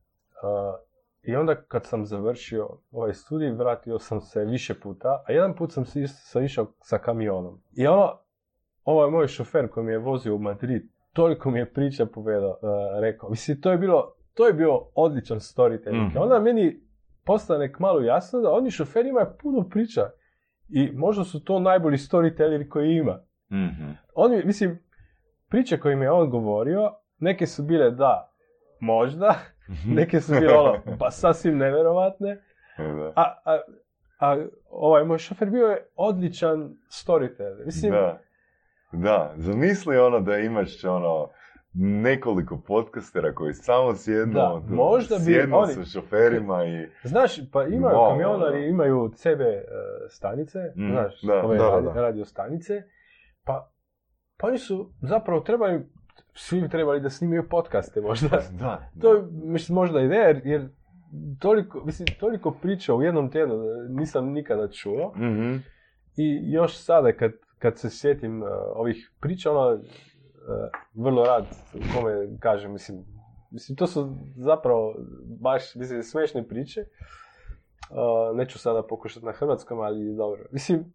[1.22, 5.72] I onda kad sam završio ovaj studij, vratio sam se više puta, a jedan put
[5.72, 7.62] sam se sam išao sa kamionom.
[7.78, 8.20] I ono,
[8.84, 10.82] ovaj moj šofer koji mi je vozio u Madrid,
[11.14, 12.60] toliko mi je priča povedao, uh,
[13.02, 13.30] rekao.
[13.30, 16.08] Mislim, to je bilo, to je bio odličan storytelling.
[16.08, 16.18] Mhm.
[16.18, 16.82] Onda meni
[17.26, 20.02] postane malo jasno da oni šoferi imaju puno priča.
[20.70, 23.20] I možda su to najbolji storytelleri koji ima.
[23.52, 23.92] Mhm.
[24.16, 24.80] Oni, mislim,
[25.50, 28.32] priče koje mi je on govorio, neke su bile da,
[28.80, 29.36] možda,
[29.88, 32.42] neke su bile ono, pa sasvim nevjerovatne,
[32.78, 33.14] Da.
[33.16, 33.60] a, a,
[34.20, 37.66] a ovaj moj šofer bio je odličan storyteller.
[37.66, 38.20] Mislim, Da.
[38.94, 41.30] Da, zamisli ono da imaš ono
[41.74, 46.88] nekoliko podcastera koji samo sjednu, Da, tu, možda bi sjednu oni- sa šoferima i...
[47.04, 48.68] Znaš, pa imaju Wow, kamionari, da.
[48.68, 49.64] imaju CB e,
[50.10, 52.02] stanice, Mm, znaš, da, ove da, radio, da.
[52.02, 52.82] radio stanice,
[53.46, 53.72] pa,
[54.38, 55.82] pa oni su zapravo trebaju,
[56.34, 58.42] svi bi trebali da snimaju podcaste možda.
[58.60, 60.70] Da, To je, mislim, možda ideja, jer, jer
[61.40, 65.14] toliko, mislim, toliko priča u jednom tjednu da nisam nikada čuo.
[65.16, 65.56] Mhm.
[66.18, 69.82] I još sada kad, kad se sjetim uh, ovih priča, ono, uh,
[70.94, 73.06] vrlo rad kome kažem, mislim,
[73.52, 74.96] mislim, to su zapravo
[75.42, 76.86] baš, mislim, smešne priče.
[77.90, 80.42] Uh, neću sada pokušati na hrvatskom, ali dobro.
[80.52, 80.86] Mislim, uh,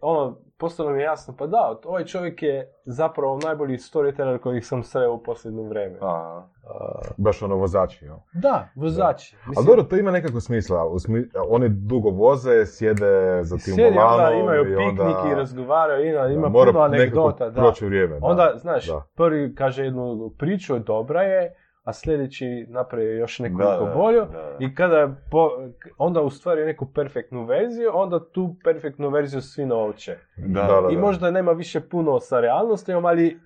[0.00, 4.82] ono, postalo mi je jasno, pa da, ovaj čovjek je zapravo najbolji storyteller kojih sam
[4.82, 5.98] sreo u posljednje vrijeme.
[6.00, 6.48] Aha.
[6.64, 8.22] Uh, Baš ono vozači, jo.
[8.32, 9.36] da, vozači.
[9.58, 10.84] A dobro, to ima nekako smisla.
[10.98, 16.10] Smi- oni dugo voze, sjede za tim onda volanom imaju i onda- piknik i razgovaraju,
[16.10, 17.50] ima, da, ima puno anegdota.
[17.50, 17.72] Da.
[17.80, 18.20] vrijeme.
[18.20, 18.26] da.
[18.26, 19.02] Onda, znaš, da.
[19.14, 21.54] prvi kaže jednu priču, dobra je,
[21.86, 24.26] a sljedeći napravi još nekoliko bolju.
[24.58, 25.50] I kada po,
[25.98, 30.16] onda ustvari neku perfektnu verziju, onda tu perfektnu verziju svi nauče.
[30.36, 33.40] Da, Da, da, I možda nema više puno sa realnostima, ali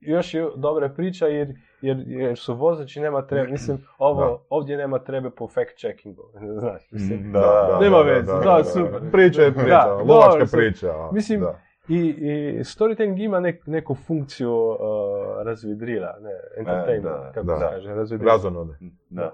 [0.00, 4.36] još je dobra priča jer, jer, jer su vozači, nema treba, mislim, ovo, Da.
[4.48, 6.22] ovdje nema trebe po fact checkingu,
[6.60, 7.32] znaš, mislim.
[7.32, 9.10] Da, da, Nema da, veze, da, super.
[9.12, 10.94] Priča je priča, Da, lovačka priča.
[11.12, 11.60] Mislim, da.
[11.88, 14.76] I, i storytelling ima nek, neku funkciju uh,
[15.44, 17.56] razvidrila, ne, entertainment, da, kako da.
[17.56, 18.32] se kaže, razvidrila.
[18.32, 18.72] Razonode.
[19.10, 19.32] Da.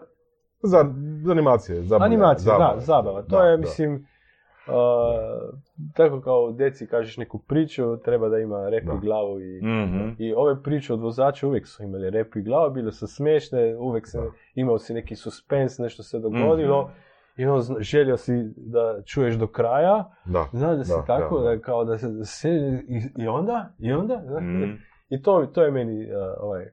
[0.63, 0.85] Za,
[1.23, 2.05] za animacije, zabava.
[2.05, 2.75] Animacija, zabava.
[2.75, 3.23] da, zabava.
[3.23, 3.61] To Da, je, da.
[3.61, 5.59] mislim, uh,
[5.95, 10.09] tako kao deci kažeš neku priču, treba da ima rep i glavu i, Mhm.
[10.19, 14.07] i ove priče od vozača uvijek su imali rep i glavu, bile su smiješne, uvijek
[14.07, 14.19] se,
[14.55, 16.93] imao si neki suspens, nešto se dogodilo Mhm.
[17.39, 20.47] I ono, želio si da čuješ do kraja, Da.
[20.53, 21.63] znaš da si Da, tako, da, da, da.
[21.63, 22.49] kao da se, se
[22.89, 24.73] i, i onda, i onda, znaš, Mhm.
[25.09, 26.65] i to, to je meni uh, ovaj,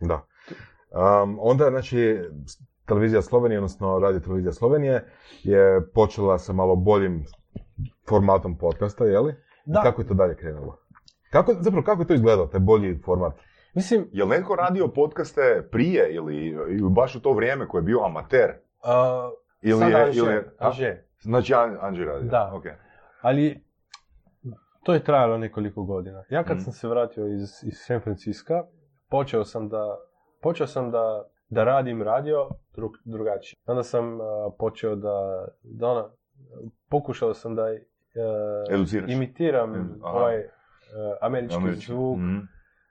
[0.00, 0.26] Da.
[1.22, 2.18] Um, onda, znači,
[2.86, 5.04] televizija Slovenije, odnosno radio televizija Slovenije,
[5.42, 7.24] je počela sa malo boljim
[8.08, 9.34] formatom podcasta, je li?
[9.64, 9.80] Da.
[9.80, 10.78] I kako je to dalje krenulo?
[11.30, 13.32] Kako, zapravo, kako je to izgledalo, taj bolji format?
[13.74, 18.00] Mislim, Jel netko radio podcaste prije ili, ili baš u to vrijeme koje je bio
[18.04, 18.50] amater?
[18.50, 20.50] uh, Ili sad je, Anže, ili je-?
[20.58, 20.96] Anže.
[21.20, 22.30] Znači An- Anđe radio?
[22.30, 22.52] Da.
[22.54, 22.64] ok.
[23.20, 23.62] Ali
[24.82, 26.24] to je trajalo nekoliko godina.
[26.30, 26.62] Ja kad Mhm.
[26.62, 28.64] sam se vratio iz, iz San Francisca,
[29.10, 29.98] počeo sam da,
[30.42, 33.58] počeo sam da, da radim radio drug, drugačije.
[33.66, 34.20] Onda sam uh,
[34.58, 36.10] počeo da, da ono,
[36.88, 40.44] pokušao sam da uh, imitiram Mm, ovaj uh,
[41.20, 41.86] američki, Američki.
[41.86, 42.38] zvuk, Mhm.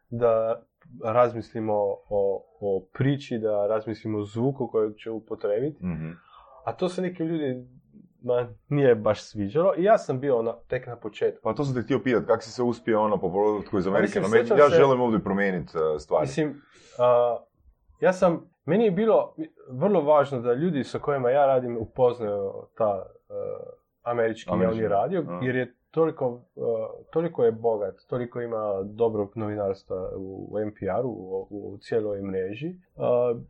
[0.09, 0.61] da
[1.05, 1.73] razmislimo
[2.09, 5.85] o, o priči, da razmislimo o zvuku kojeg ću upotrebiti.
[5.85, 6.09] Mhm.
[6.69, 7.67] A to se neki ljudi
[8.21, 11.41] ma, nije baš sviđalo i ja sam bio na, tek na početku.
[11.43, 14.19] Pa to sam te htio pitati, kako si se uspio ono po produktu iz Amerike?
[14.19, 16.21] mislim, sjećam ja se- želim ovdje promijeniti uh, stvari.
[16.21, 16.61] Mislim,
[16.99, 17.37] a,
[17.99, 19.35] ja sam, meni je bilo
[19.69, 23.33] vrlo važno da ljudi sa kojima ja radim upoznaju ta e,
[24.03, 25.39] američki javni radio, a.
[25.43, 26.61] jer je toliko, e,
[27.11, 32.75] toliko je bogat, toliko ima dobrog novinarstva u NPR-u, u, u cijeloj mreži.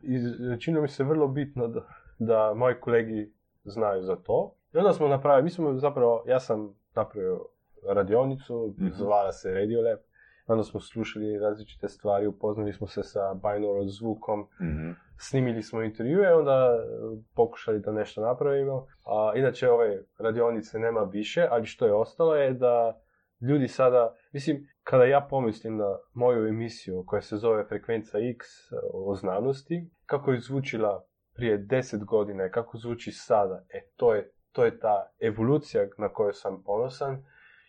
[0.02, 1.80] I čini mi se vrlo bitno da,
[2.20, 3.32] da moji kolegi
[3.64, 4.54] znaju za to.
[4.74, 7.40] I onda smo napravili, mi smo zapravo, ja sam napravio
[7.86, 8.88] radionicu, Mhm.
[8.88, 9.98] zvala se Radiolab,
[10.46, 14.90] onda smo slušali različite stvari, upoznali smo se sa binaural zvukom, Mhm.
[15.18, 16.86] snimili smo intervjue, onda e,
[17.34, 18.86] pokušali da nešto napravimo.
[19.04, 23.00] A, inače ove radionice nema više, ali što je ostalo je da
[23.40, 28.76] ljudi sada, mislim, kada ja pomislim na moju emisiju koja se zove Frekvenca X e,
[28.94, 34.30] o znanosti, kako je zvučila prije deset godina i kako zvuči sada, e to je,
[34.52, 37.24] to je ta evolucija na koju sam ponosan.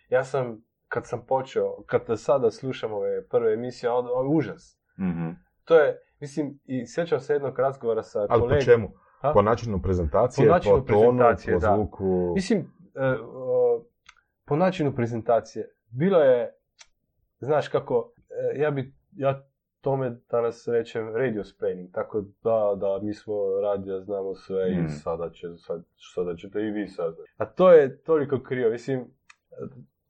[0.10, 4.80] Ja sam, kad sam počeo, kad sada slušam ove prve emisije, on, on, užas.
[5.00, 5.30] Mhm.
[5.66, 8.66] To je, mislim, i sjećam se jednog razgovora sa Ali po kolegom.
[8.66, 8.92] čemu?
[9.22, 9.34] A?
[9.34, 11.76] Po načinu prezentacije, Po načinu po tonu, prezentacije, po da.
[11.76, 12.32] zvuku.
[12.36, 12.60] Mislim,
[12.96, 13.84] e, o,
[14.46, 16.54] po načinu prezentacije, bilo je,
[17.40, 18.14] znaš kako,
[18.56, 19.51] e, ja bi, ja
[19.82, 24.86] tome danas rečem radio splaining, tako da, da, mi smo radio, znamo sve Mm.
[24.86, 27.16] i sada, će, sad, sada ćete i vi sad.
[27.38, 29.06] A to je toliko krivo, mislim,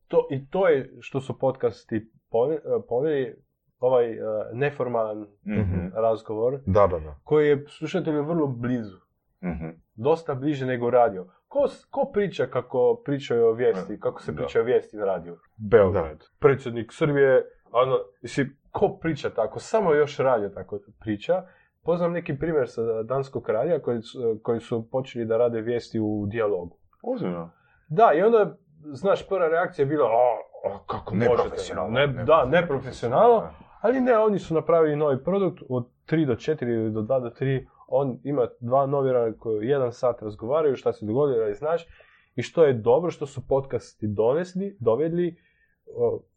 [0.07, 3.35] to, i to je što su podcasti pone- ponijeli,
[3.79, 4.17] ovaj e,
[4.53, 5.87] neformalan Mhm.
[5.95, 7.15] razgovor, Da, da, da.
[7.23, 8.97] koji je slušatelju vrlo blizu
[9.43, 9.67] Mhm.
[9.95, 11.27] dosta bliže nego radio.
[11.47, 15.37] Ko, ko priča kako pričaju o vijesti, kako se priča o vijesti na radiju?
[15.59, 19.59] Beograd, predsjednik Srbije, ono, mislim, ko priča tako?
[19.59, 21.43] Samo još radio tako priča.
[21.83, 26.25] Poznam neki primjer sa Danskog radija koji su, koji su počeli da rade vijesti u
[26.29, 26.77] dijalogu.
[27.03, 27.51] Ozbiljno.
[27.87, 28.55] Da, i onda,
[28.85, 30.37] znaš, prva reakcija je bila, a,
[30.69, 31.31] a, kako možete?
[31.31, 33.49] Neprofesionalno, Ne, da, neprofesionalno.
[33.81, 37.29] Ali ne, oni su napravili novi produkt od 3 do 4 ili do 2 do
[37.29, 37.65] 3.
[37.87, 41.87] On ima dva novinara koji jedan sat razgovaraju šta se dogodilo i znaš.
[42.35, 45.35] I što je dobro što su podcasti donesli, dovedli,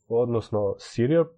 [0.08, 1.28] odnosno Serial, e,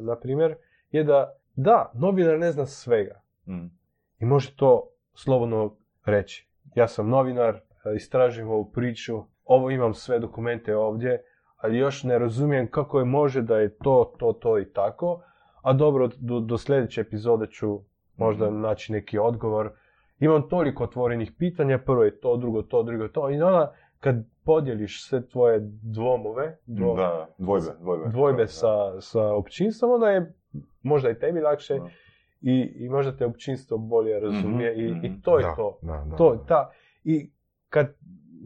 [0.00, 0.54] na primjer,
[0.90, 3.20] je da, da, novinar ne zna svega.
[3.48, 3.66] Mhm.
[4.18, 6.48] I može to slobodno reći.
[6.74, 7.60] Ja sam novinar, e,
[7.96, 11.22] istražujem ovu priču, ovo imam sve dokumente ovdje,
[11.56, 15.22] ali još ne razumijem kako je može da je to, to, to i tako,
[15.62, 17.80] a dobro, do, do sljedeće epizode ću
[18.16, 19.70] možda naći neki odgovor.
[20.18, 25.04] Imam toliko otvorenih pitanja, prvo je to, drugo to, drugo to, i onda kad podijeliš
[25.04, 28.08] sve tvoje dvomove, dvo- Da, dvojbe, dvojbe.
[28.08, 28.46] dvojbe Da.
[28.46, 30.34] sa, sa općinstvom, onda je
[30.82, 31.88] možda i tebi lakše Da.
[32.40, 35.04] i, i možda te općinstvo bolje razumije i, mhm.
[35.06, 35.78] i to je Da, to.
[35.82, 36.44] da, da, to da.
[36.44, 36.70] ta,
[37.04, 37.30] I
[37.68, 37.94] kad,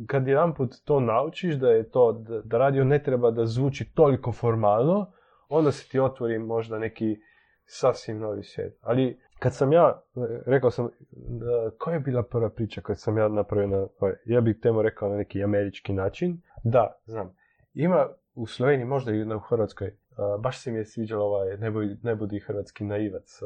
[0.07, 4.33] kad jedanput to naučiš da je to, da, da radio ne treba da zvuči toliko
[4.33, 5.13] formalno,
[5.49, 7.17] onda se ti otvori možda neki
[7.65, 8.79] sasvim novi svijet.
[8.83, 10.03] Ali kad sam ja,
[10.47, 14.41] rekao sam, da, koja je bila prva priča kad sam ja napravio na, ovaj, ja
[14.41, 17.35] bih temo rekao na neki američki način, da, znam,
[17.75, 21.71] ima u Sloveniji, možda i u Hrvatskoj, a, baš se mi je sviđalo ovaj ne
[21.71, 23.41] budi, ne budi hrvatski naivac.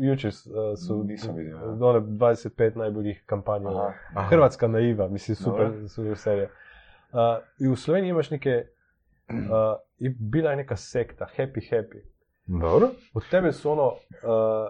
[0.00, 0.32] jučer
[0.86, 1.64] su Nisam vidio, ja.
[1.64, 3.68] one 25 najboljih kampanja.
[3.68, 3.92] Aha.
[4.14, 4.28] Aha.
[4.28, 5.88] Hrvatska naiva, mislim, super, Dobro.
[5.88, 6.48] super serija.
[7.60, 8.66] I u Sloveniji imaš neke,
[9.98, 12.13] i bila je neka sekta, Happy Happy.
[12.46, 12.88] Dobro.
[13.14, 14.68] Od tebe su ono, a,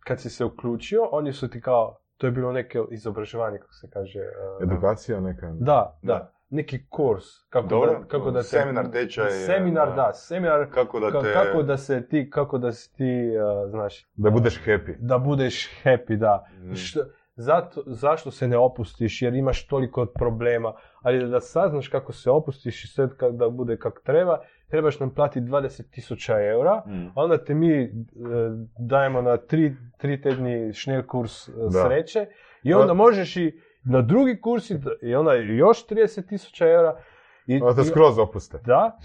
[0.00, 3.90] kad si se uključio, oni su ti kao, to je bilo neke izobražavanje, kako se
[3.90, 4.20] kaže.
[4.20, 5.46] a, Edukacija neka.
[5.48, 6.32] da, da, Da.
[6.50, 7.24] neki kurs.
[7.48, 9.94] Kako Dobro, da, kako da te- seminar, tečaj, Seminar, da.
[9.96, 10.66] da, seminar.
[10.70, 11.32] Kako da ka- te...
[11.34, 13.04] kako da se ti, kako da si ti,
[13.38, 14.96] a, znaš, Da budeš happy.
[14.98, 16.46] da budeš happy, da.
[16.76, 17.00] Što,
[17.36, 19.22] zato, zašto se ne opustiš?
[19.22, 20.72] Jer imaš toliko problema.
[21.02, 24.38] Ali da saznaš kako se opustiš i sve da bude kako treba,
[24.70, 26.82] trebaš nam platiti 20.000 eura.
[26.86, 27.06] Mhm.
[27.14, 27.88] Onda te mi e,
[28.78, 31.52] dajemo na tri, tri tedni šnel kurs e,
[31.86, 32.26] sreće
[32.62, 34.70] i onda možeš i na drugi kurs
[35.02, 37.00] i, onda još 30.000 eura.
[37.46, 38.58] I, Onda te skroz opuste.
[38.64, 38.98] da,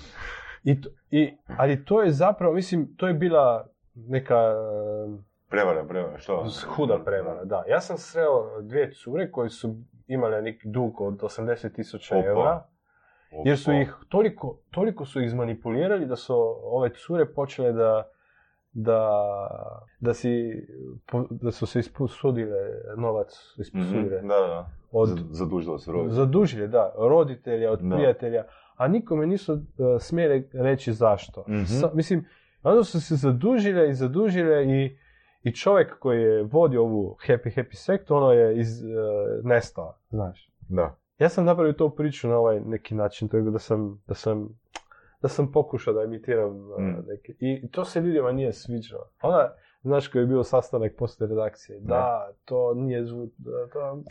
[0.64, 0.78] I,
[1.12, 6.46] i, ali to je zapravo, mislim, to je bila neka e, Prevara, prevara, što?
[6.76, 7.64] Huda prevara, da.
[7.68, 9.76] Ja sam sreo dvije cure koje su
[10.08, 12.28] imale neki dug od 80 tisuća Opa.
[12.28, 12.68] eura, Opa.
[13.46, 18.10] Jer su ih toliko, toliko su ih izmanipulirali da su ove cure počele da
[18.76, 19.10] da,
[20.00, 20.52] da, si,
[21.32, 22.58] da su se isposudile
[22.98, 24.70] novac, isposudile Mhm, Da, da.
[24.92, 26.16] od, Z- Zadužilo se roditelj.
[26.16, 27.96] zadužile, da, roditelja, od Da.
[27.96, 28.44] prijatelja,
[28.76, 29.60] a nikome nisu uh,
[30.00, 31.42] smjeli reći zašto.
[31.42, 31.64] Mhm.
[31.64, 32.26] Sa- mislim,
[32.64, 34.98] onda su se zadužile i zadužile i,
[35.44, 38.88] I čovjek koji je vodio ovu Happy Happy sektu, ono je iz, e,
[39.44, 40.50] nestao, znaš.
[40.70, 40.96] Da.
[41.20, 44.60] Ja sam napravio tu priču na ovaj neki način, to je da sam, da sam,
[45.22, 47.06] da sam pokušao da imitiram Mm.
[47.08, 47.34] neke.
[47.40, 49.10] I to se ljudima nije sviđalo.
[49.22, 49.50] Ona,
[49.82, 54.04] znaš, koji je bio sastanak poslije redakcije, da, to nije zvuk, da, to,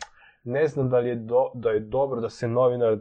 [0.43, 2.97] ne znam da li je, do, da je dobro da se novinar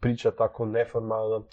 [0.00, 1.46] priča tako neformalno.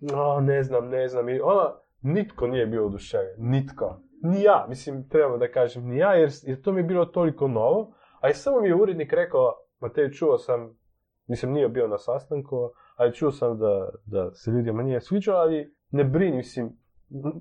[0.00, 1.28] No, ne znam, ne znam.
[1.28, 3.34] I ona, nitko nije bio oduševljen.
[3.38, 3.98] Nitko.
[4.22, 7.48] Ni ja, mislim, treba da kažem, ni ja, jer, jer to mi je bilo toliko
[7.48, 7.94] novo.
[8.20, 10.76] A i samo mi je urednik rekao, Matej, čuo sam,
[11.26, 12.56] mislim, nije bio na sastanku,
[12.96, 16.72] ali čuo sam da, da se ljudima nije sviđalo, ali ne brini, mislim,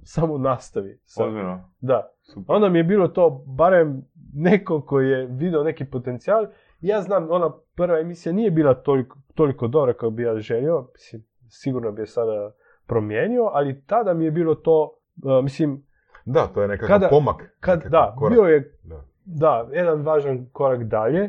[0.04, 1.00] samo nastavi.
[1.20, 1.70] Ozbiljno.
[1.80, 2.10] Da.
[2.24, 2.56] Super.
[2.56, 6.46] Onda mi je bilo to barem neko koji je vidio neki potencijal.
[6.82, 10.88] Ja znam, ona prva emisija nije bila toliko, toliko dobra kao bi ja želio.
[10.94, 12.52] Mislim, sigurno bi je sada
[12.86, 15.86] promijenio, ali tada mi je bilo to, uh, mislim,
[16.26, 17.58] Da, to je nekakav Kada- pomak.
[17.60, 18.34] kad, nekakav da, korak.
[18.34, 19.04] bio je, Da.
[19.26, 21.24] da, jedan važan korak dalje.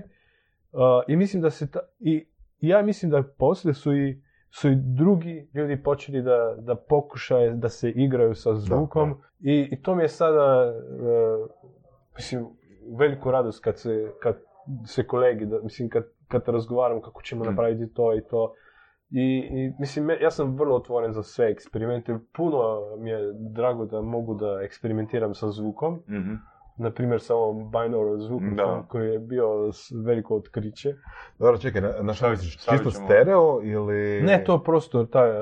[0.72, 2.26] Uh, I mislim da se, ta, i
[2.68, 7.68] ja mislim da poslije su i, su i drugi ljudi počeli da, da pokušaju da
[7.68, 11.50] se igraju sa zvukom I, i to mi je sada, uh,
[12.16, 12.46] mislim,
[12.98, 14.36] veliku radost kad se, kad
[14.86, 17.46] se kolegi, da, mislim, kad, kad razgovaram kako ćemo Mm.
[17.46, 18.54] napraviti to i to.
[19.10, 22.18] I, i mislim, ja sam vrlo otvoren za sve eksperimente.
[22.36, 26.02] Puno mi je drago da mogu da eksperimentiram sa zvukom.
[26.08, 26.34] Mhm.
[26.76, 28.84] Na primjer, sa ovom binaural zvukom Da.
[28.88, 29.46] koji je bio
[29.96, 30.94] veliko otkriće.
[31.38, 32.58] Dobro, čekaj, na, na šta misliš?
[32.58, 34.22] Čisto stereo ili...
[34.22, 35.36] Ne, to prostor, taj uh,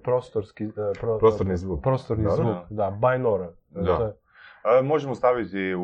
[0.00, 0.66] prostorski...
[0.66, 1.82] uh, pro- Prostorni zvuk.
[1.82, 2.36] Prostorni Da, da.
[2.36, 3.50] zvuk, da, binaural.
[3.70, 3.96] Da.
[3.96, 4.16] To je-
[4.62, 5.82] A, možemo staviti u,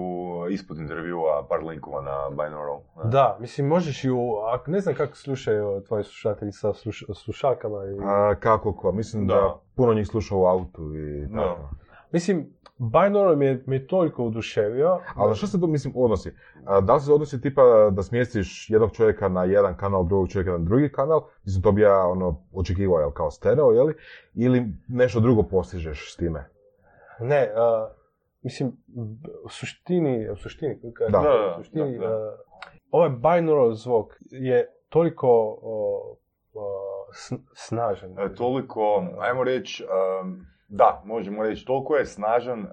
[0.51, 2.81] ispod intervjua par linkova na binaural.
[3.05, 7.77] Da, mislim možeš i u, ak, ne znam kako slušaju tvoji slušatelji sa sluš, slušalkama.
[7.77, 8.93] I, A, kako ko?
[8.93, 9.35] Mislim da.
[9.35, 9.59] Da.
[9.75, 11.37] puno njih sluša u autu i Da.
[11.39, 11.71] tako.
[12.13, 12.47] Mislim,
[12.81, 15.01] binaural me, je- me je toliko oduševio.
[15.15, 16.33] Ali na što se to, mislim, odnosi?
[16.65, 20.51] A, da li se odnosi tipa da smjestiš jednog čovjeka na jedan kanal, drugog čovjeka
[20.51, 21.23] na drugi kanal?
[21.45, 23.95] Mislim, to bi ja ono, očekivao, jel, kao stereo, jeli?
[24.35, 26.49] Ili nešto drugo postižeš s time?
[27.21, 27.91] Ne, a,
[28.43, 28.73] mislim,
[29.45, 31.19] u suštini, u suštini, kako kažem, Da.
[31.21, 32.37] Da, u suštini, da, a,
[32.91, 35.29] ovaj binaural zvuk je toliko
[35.63, 36.17] o,
[36.55, 36.63] o,
[37.13, 38.19] sn- snažan.
[38.19, 39.85] E, toliko, ajmo reći,
[40.23, 42.67] um, da, možemo reći, toliko je snažan,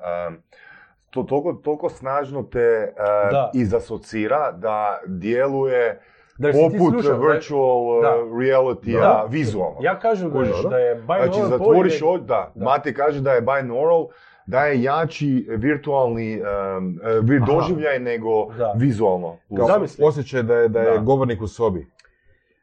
[1.10, 2.94] to, toliko, toliko snažno te
[3.32, 3.52] Da.
[3.54, 6.02] izasocira da djeluje
[6.40, 8.16] Da poput slušao, virtual Da.
[8.34, 9.26] reality Da.
[9.30, 9.78] vizualno.
[9.82, 12.64] Ja kažem da, da je binaural Znači, zatvoriš da, Da.
[12.66, 14.08] Mate kaže da je binaural,
[14.46, 17.00] da je jači virtualni um,
[17.34, 17.46] Aha.
[17.48, 18.74] doživljaj nego Da.
[18.76, 19.38] vizualno.
[19.58, 20.06] Kao Zamisli.
[20.06, 20.98] osjećaj da je, da je Da.
[20.98, 21.88] govornik u sobi.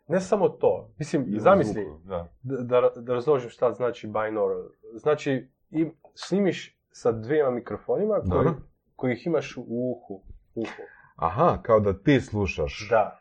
[0.07, 0.91] Ne samo to.
[0.99, 2.29] Mislim, Ima zamisli, zvuku, Da.
[2.43, 4.63] da, da, razložim šta znači binaural.
[4.93, 8.49] Znači, im, snimiš sa dvijema mikrofonima koji,
[8.97, 10.23] kojih imaš u uhu.
[10.55, 10.83] uhu.
[11.17, 12.87] Aha, kao da ti slušaš.
[12.91, 13.21] Da.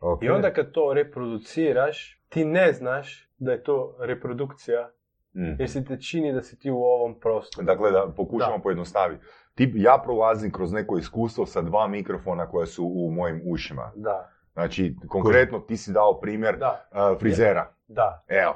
[0.00, 0.22] Ok.
[0.22, 4.90] I onda kad to reproduciraš, ti ne znaš da je to reprodukcija,
[5.34, 5.56] Mm.
[5.58, 7.66] jer se te čini da si ti u ovom prostoru.
[7.66, 8.62] Dakle, da pokušamo Da.
[8.62, 9.24] pojednostaviti.
[9.54, 13.92] Ti, ja prolazim kroz neko iskustvo sa dva mikrofona koja su u mojim ušima.
[13.96, 17.72] Da, Znači, konkretno ti si dao primjer da, uh, frizera.
[17.88, 18.24] da.
[18.28, 18.54] Evo.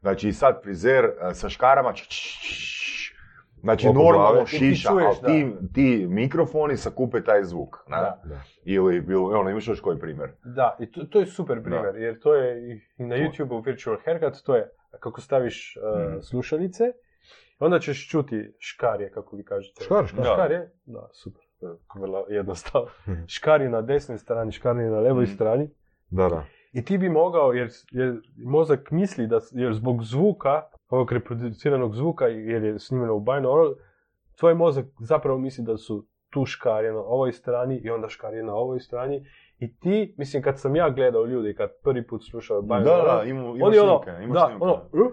[0.00, 3.14] Znači, sad frizer uh, sa škarama, č- č- č-
[3.56, 4.44] znači Oko normalno glave.
[4.44, 7.76] Ti šiša, ali ti, ti mikrofoni sakupe taj zvuk.
[7.88, 7.96] na?
[7.96, 8.20] Da.
[8.24, 8.40] Da.
[8.64, 10.30] Ili, ili ono, imaš još koji primjer?
[10.44, 13.16] Da, i to, to je super primjer, jer to je i- na.
[13.16, 14.68] YouTube-u Virtual Haircut, to je
[15.00, 16.20] kako staviš uh, Mhm.
[16.20, 16.84] slušalice,
[17.58, 19.84] onda ćeš čuti škarje, kako vi kažete.
[19.84, 20.18] Škar, škar.
[20.18, 20.32] Da.
[20.32, 20.70] Škarje?
[20.86, 21.42] Da, super.
[21.60, 22.88] Je Vrlo jednostavno.
[23.08, 23.20] Mhm.
[23.26, 25.32] Škarje na desnoj strani, škarje na levoj Mhm.
[25.32, 25.70] strani.
[26.10, 26.44] Da, da.
[26.72, 32.26] I ti bi mogao, jer, jer mozak misli da, jer zbog zvuka, ovog reproduciranog zvuka,
[32.26, 33.74] jer je snimljeno u binaural,
[34.34, 38.54] tvoj mozak zapravo misli da su tu škarje na ovoj strani i onda škarje na
[38.54, 39.26] ovoj strani.
[39.58, 43.24] I ti, mislim, kad sam ja gledao ljudi, kad prvi put slušao Da, binaural, da,
[43.24, 45.12] ima, ima oni ono, ima da, ono, uh,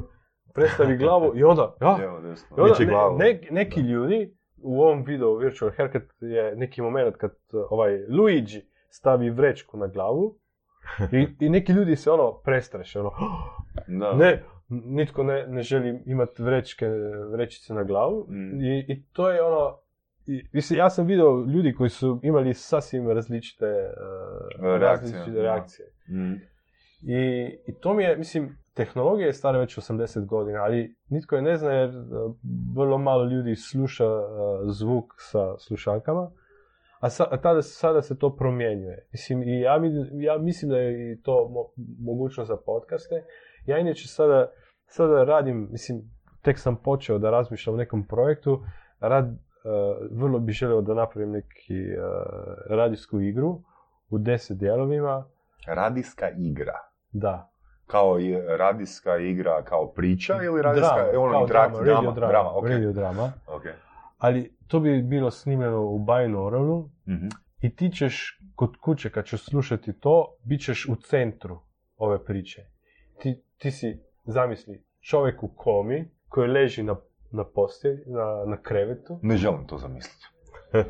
[0.54, 2.18] predstavi glavu i onda, ja, Evo,
[2.58, 7.62] i onda ne- neki ljudi u ovom videu Virtual Haircut je neki moment kad uh,
[7.70, 10.36] ovaj Luigi stavi vrečku na glavu
[11.12, 13.12] i, i neki ljudi se ono prestraše, ono,
[14.00, 14.14] Da.
[14.14, 16.88] ne, nitko ne, ne želi imati vrečke,
[17.32, 18.62] vrećice na glavu Mm.
[18.62, 19.78] I, i to je ono,
[20.28, 25.88] i, mislim, ja sam vidio ljudi koji su imali sasvim različite, uh, Reakcije, različite reakcije.
[26.10, 26.34] Mm.
[27.06, 31.42] I, I to mi je, mislim, tehnologija je stara već 80 godina, ali nitko je
[31.42, 32.36] ne zna jer uh,
[32.76, 34.26] vrlo malo ljudi sluša uh,
[34.66, 36.32] zvuk sa slušalkama,
[37.00, 39.08] a, sa, a tada, sada se to promjenjuje.
[39.12, 39.80] Mislim, i ja,
[40.12, 43.24] ja mislim da je i to mo- mogućnost za podcaste.
[43.66, 44.52] Ja inače sada,
[44.86, 46.02] sada radim, mislim,
[46.42, 48.64] tek sam počeo da razmišljam o nekom projektu,
[49.00, 49.38] rad,
[50.12, 51.98] vrlo bi želio da napravim neki e,
[52.70, 53.62] radijsku igru
[54.10, 55.26] u deset dijelovima.
[55.68, 56.93] Radijska igra.
[57.14, 57.50] Da.
[57.88, 62.50] Kao i radijska igra kao priča ili radijska Drama, ono, kao drama, radio drama, drama,
[62.58, 62.68] ok.
[62.68, 63.32] radio drama.
[63.48, 63.64] ok.
[64.18, 67.28] Ali to bi bilo snimljeno u binauralu Mhm.
[67.62, 71.60] i ti ćeš kod kuće kad ćeš slušati to, bit ćeš u centru
[71.98, 72.62] ove priče.
[73.20, 76.96] Ti, ti si, zamisli, čovjek u komi koji leži na,
[77.32, 80.26] na postelji, na, na krevetu Ne želim to zamisliti.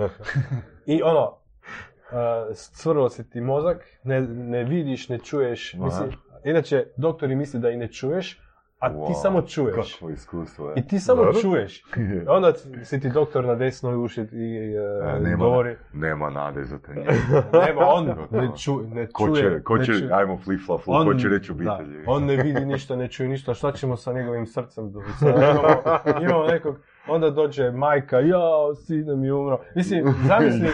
[0.94, 1.38] i ono,
[2.12, 5.74] uh, se ti mozak, ne, ne vidiš, ne čuješ.
[5.76, 6.10] Mislim,
[6.44, 8.40] inače, doktori misle da i ne čuješ,
[8.80, 9.94] a ti Wow, samo čuješ.
[9.94, 10.74] Kakvo iskustvo je.
[10.76, 11.42] I ti samo Dobro.
[11.42, 11.84] čuješ.
[12.28, 15.76] Onda si ti doktor na desnoj uši i uh, E, nema, govori.
[15.94, 16.94] nema nade za te.
[17.66, 19.42] Nema, on ne, ču, ne Ko čuje.
[19.52, 20.10] će, ko ne će, čuje.
[20.14, 22.04] ajmo flip flop, On- ko će reći da, obitelji.
[22.08, 24.92] on ne vidi ništa, ne čuje ništa, šta ćemo sa njegovim srcem?
[25.20, 25.68] Sad imamo,
[26.22, 26.76] imamo nekog,
[27.08, 29.60] onda dođe majka, jao, sine mi umro.
[29.76, 30.68] Mislim, zamisli,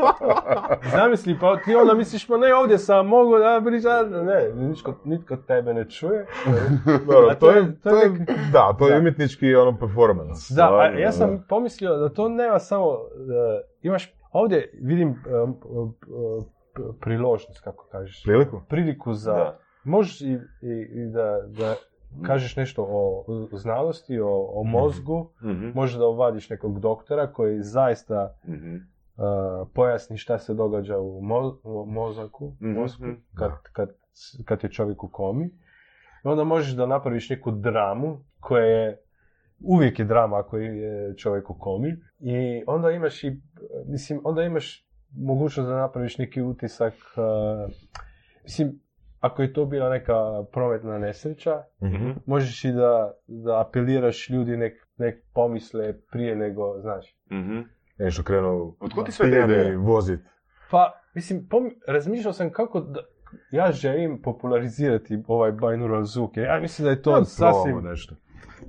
[0.92, 5.36] zamisli, pa ti onda misliš, pa ne, ovdje sam, mogu da pričam, ne, nitko, nitko
[5.36, 6.26] tebe ne čuje.
[7.06, 8.98] Dobro, A to je, to je, nek- da, to je Da.
[8.98, 10.54] umjetnički ono performance.
[10.54, 12.86] Da, a ja sam pomislio da to nema samo,
[13.16, 15.16] da imaš, ovdje vidim um,
[15.64, 16.44] um, um,
[17.00, 18.22] priložnost, kako kažeš.
[18.24, 18.60] Priliku?
[18.68, 19.32] priliku za...
[19.32, 19.58] Da.
[19.84, 20.36] Možeš i, i,
[20.92, 21.74] i da, da
[22.22, 28.36] kažeš nešto o, znanosti, o, o mozgu, Mhm, možeš da ovadiš nekog doktora koji zaista
[28.48, 33.14] mhm, uh, pojasni šta se događa u, mo, u mozaku, Mhm, mozgu, mhm.
[33.34, 33.90] kad, kad,
[34.44, 35.46] kad je čovjek u komi.
[36.24, 39.00] I onda možeš da napraviš neku dramu koja je
[39.64, 41.96] uvijek je drama ako je čovjek u komi.
[42.20, 43.40] I onda imaš i
[43.86, 44.86] mislim onda imaš
[45.16, 47.72] mogućnost da napraviš neki utisak uh,
[48.42, 48.80] mislim
[49.20, 50.14] ako je to bila neka
[50.44, 52.10] prometna nesreća Mhm.
[52.26, 57.58] možeš i da, da apeliraš ljudi nek, nek pomisle prije nego znaš mhm.
[57.98, 59.76] Nešto krenu Otkud ti sve te ideje?
[59.76, 60.20] vozit.
[60.70, 63.00] pa mislim pom- razmišljao sam kako da,
[63.50, 68.14] ja želim popularizirati ovaj binaural zvuk ja mislim da je to Ja, sasvim nešto.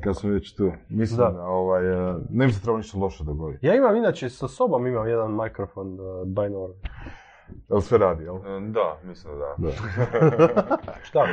[0.02, 0.72] Kad smo već tu.
[0.90, 1.32] Mislim Da.
[1.32, 3.66] da, ovaj, eh, ne bi se trebalo ništa loše dogoditi.
[3.66, 6.74] Ja imam inače sa sobom imam jedan mikrofon uh, binaural.
[7.70, 8.36] Jel sve radi, jel?
[8.36, 9.56] E, Da, mislim da.
[9.58, 9.72] Da.
[11.08, 11.28] Šta?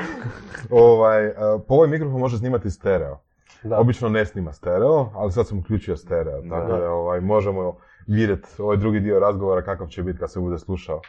[0.71, 1.35] ovaj, eh,
[1.69, 3.19] po ovaj mikrofon može snimati stereo.
[3.63, 3.79] Da.
[3.79, 6.79] Obično ne snima stereo, ali sad sam uključio stereo, tako Da.
[6.79, 11.01] da ovaj, možemo vidjeti ovaj drugi dio razgovora kakav će biti kad se bude slušao.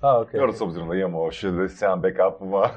[0.00, 0.40] A, okej.
[0.40, 2.70] Dobro, s obzirom da imamo 67 backupova.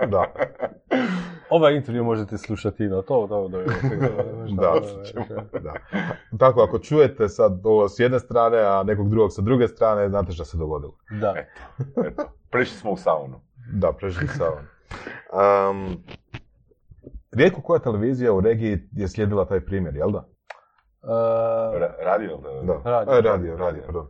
[0.12, 0.24] Da.
[1.50, 3.62] Ovaj intervju možete slušati na to, to, to,
[4.62, 4.72] Da,
[5.60, 5.74] da.
[6.38, 10.32] Tako, ako čujete sad ovo s jedne strane, a nekog drugog sa druge strane, znate
[10.32, 10.92] šta se dogodilo.
[11.20, 11.34] Da.
[12.06, 13.40] Eto, prešli smo u saunu.
[13.72, 14.64] Da, prešli sa ovom.
[15.70, 15.96] Um,
[17.32, 20.18] rijetko koja televizija u regiji je slijedila taj primjer, jel da?
[21.02, 22.72] Uh, Ra- radio da?
[22.72, 22.90] Da.
[22.90, 23.18] Radio.
[23.18, 24.08] E, radio, radio, pardon.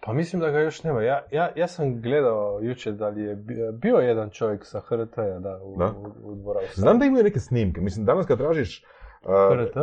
[0.00, 1.02] Pa mislim da ga još nema.
[1.02, 5.38] Ja, ja, ja sam gledao jučer da li je bi- bio jedan čovjek sa HRT-a
[5.38, 5.86] da, u, Da.
[5.86, 6.66] u, u dvoravu.
[6.74, 8.84] Znam da imaju neke snimke, mislim danas kad tražiš...
[9.22, 9.76] uh, HRT?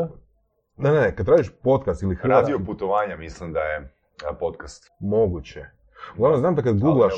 [0.78, 3.90] ne, ne, ne, kad tražiš podcast ili hrvatski, Radio putovanja, mislim da je
[4.40, 4.84] podcast.
[5.00, 5.66] moguće.
[6.16, 7.14] Uglavnom znam da kad googlaš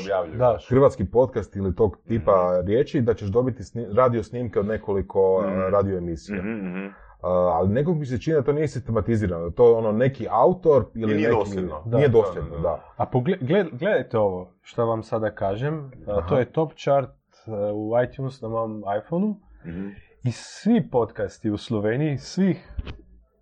[0.68, 5.52] hrvatski podcast ili tog tipa riječi, da ćeš dobiti sni- radio snimke od nekoliko Mhm.
[5.52, 6.42] uh, radio emisija.
[6.42, 6.86] Mhm, mhm.
[6.86, 6.92] Uh,
[7.22, 10.84] ali nekog mi se čini da to nije sistematizirano, da to je ono neki autor
[10.94, 11.38] ili I nije neki...
[11.38, 11.82] dosljedno.
[11.86, 12.84] Nije Da, dosljedno, da, da.
[12.96, 15.90] A pogled, gled- gledajte ovo što vam sada kažem.
[16.06, 17.10] A, to je top chart
[17.46, 19.34] uh, u iTunes na mom iPhoneu.
[19.66, 19.88] Mhm.
[20.24, 22.68] I svi podcasti u Sloveniji, svih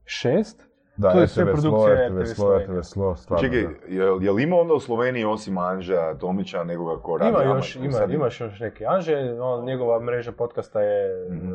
[0.04, 0.66] šest,
[0.98, 2.66] Da, To je sve produkcija RTV RTV Slo, Slovenija.
[2.70, 3.42] RTV Slo, stvarno.
[3.42, 7.42] Čekaj, je, je li ima onda u Sloveniji osim Anža Tomića nekoga ko radi ima
[7.44, 8.86] još, ima, imaš još neki.
[8.86, 11.50] Anže, on, njegova mreža podcasta je Mhm.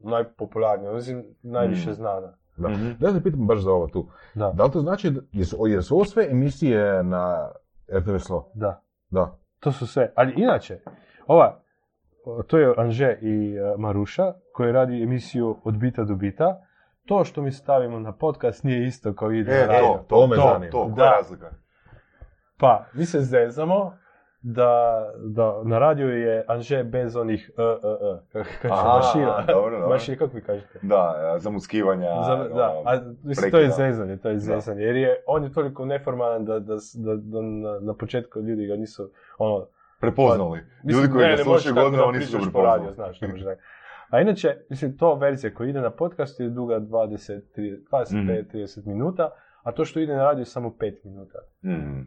[0.00, 1.92] Najpopularnija, mislim, najviše Mhm.
[1.92, 2.32] znana.
[2.56, 2.68] Da.
[2.68, 2.90] Mhm.
[2.98, 4.06] Da te pitam baš za ovo tu.
[4.34, 7.50] Da, Da li to znači, da, jesu, jesu ovo sve emisije na
[7.90, 8.50] RTV Slo?
[8.54, 8.82] da.
[9.10, 9.36] Da.
[9.60, 10.12] To su sve.
[10.16, 10.80] Ali inače,
[11.26, 11.60] ova,
[12.46, 14.22] to je Anže i e, Maruša,
[14.52, 16.60] koji radi emisiju Od bita do bita.
[17.06, 19.88] To što mi stavimo na podcast nije isto kao ide E, na radio.
[19.88, 20.70] to, to me to, zanima.
[20.72, 21.50] to, koja je razlika?
[22.58, 23.92] Pa, mi se zezamo
[24.42, 29.44] da, da na radiju je Anže bez onih e, e, e, kaže Aha, mašina.
[29.46, 29.88] dobro, dobro.
[29.88, 30.78] Mašina, kako vi kažete?
[30.82, 35.22] Da, zamuckivanja, Za, ono, da, a mislim, to je zezanje, to je zezanje, jer je,
[35.26, 39.66] on je toliko neformalan da, da, da, da na, na početku ljudi ga nisu, ono,
[40.00, 40.60] Prepoznali.
[40.84, 42.94] Mislim, Ljudi koji ne, ga slušaju godinama nisu radiju, prepoznali.
[42.94, 43.60] znaš, ne tako.
[44.10, 47.78] A inače, mislim, to verzija koja ide na podcast je duga 20, 30,
[48.52, 49.30] 25-30 minuta,
[49.62, 51.38] a to što ide na radio je samo 5 minuta.
[51.64, 52.00] Mhm.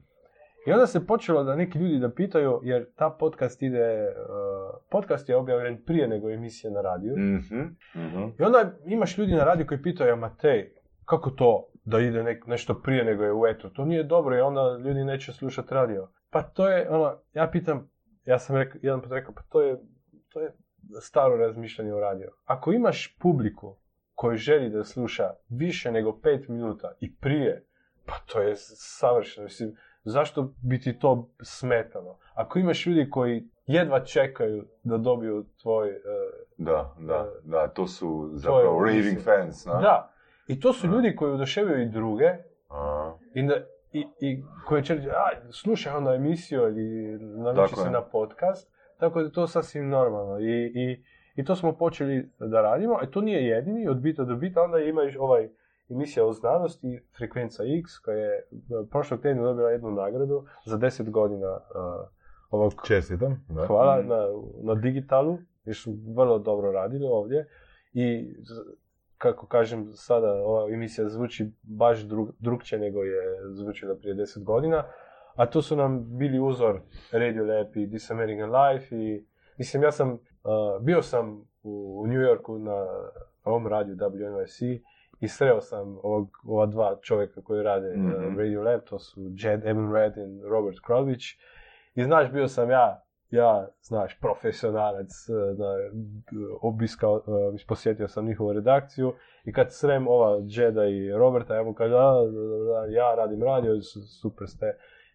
[0.68, 5.30] I onda se počelo da neki ljudi da pitaju, jer ta podcast ide, uh, podcast
[5.30, 7.14] je objavljen prije nego emisija na radiju.
[7.18, 7.60] Mhm.
[7.96, 8.24] Mhm.
[8.40, 10.74] I onda imaš ljudi na radiju koji pitaju, a Matej,
[11.06, 13.70] kako to da ide nek- nešto prije nego je u etu?
[13.70, 16.08] To nije dobro i onda ljudi neće slušati radio.
[16.30, 17.90] Pa to je, ono, ja pitam,
[18.26, 19.78] ja sam rekao, jedan put rekao, pa to je,
[20.30, 20.52] to je
[21.02, 22.32] staro razmišljanje o radio.
[22.46, 23.78] Ako imaš publiku
[24.14, 27.66] koji želi da sluša više nego pet minuta i prije,
[28.06, 28.54] pa to je
[29.00, 29.44] savršeno.
[29.44, 32.16] Mislim, zašto bi ti to smetano?
[32.34, 35.90] Ako imaš ljudi koji jedva čekaju da dobiju tvoj...
[35.90, 35.94] e,
[36.58, 37.28] Da, da, Da.
[37.44, 39.74] da, to su zapravo To je- raving fans, na?
[39.74, 40.14] da.
[40.48, 42.26] I to su ljudi koji oduševljaju i druge
[42.70, 43.56] A, i, da,
[43.92, 46.84] i, i koji će reći, a, slušaj onda emisiju ili
[47.20, 48.72] navići Tako se na podcast.
[48.98, 50.40] Tako da je to sasvim normalno.
[50.40, 51.04] I, i,
[51.36, 53.00] I to smo počeli da radimo.
[53.04, 54.62] E to nije jedini, od bita do bita.
[54.62, 55.50] Onda ima još ovaj
[55.94, 58.44] emisija o znanosti, Frekvenca X, koja je e,
[58.92, 62.08] prošlog tjedna dobila jednu nagradu za 10 godina uh,
[62.50, 63.46] ovog Čestitam.
[63.50, 63.66] Da.
[63.68, 64.08] Hvala Mhm.
[64.10, 64.28] na,
[64.62, 67.48] na digitalu, jer su vrlo dobro radili ovdje.
[67.94, 68.36] I
[69.18, 73.22] kako kažem, sada ova emisija zvuči baš drug, drugčije nego je
[73.54, 74.84] zvučila prije 10 godina.
[75.36, 76.82] A tu su nam bili uzor
[77.12, 79.26] Radio Lab i This American Life i
[79.58, 80.20] mislim ja sam, uh,
[80.82, 82.86] bio sam u, u New Yorku na
[83.44, 84.82] ovom radiju WNYC
[85.24, 88.08] i sreo sam ovog, ova dva čovjeka koji rade Mhm.
[88.08, 91.24] uh, Radio Lab, to su Jed Ebenred i Robert Kralvić.
[91.96, 95.74] I znaš, bio sam ja, ja, znaš, profesionalac, e, na,
[96.62, 97.18] obiskao,
[97.54, 99.14] e, posjetio sam njihovu redakciju
[99.44, 102.14] i kad srem ova Jeda i Roberta, ja mu kažem, "A,
[102.68, 104.66] da, ja radim radio, su- super ste.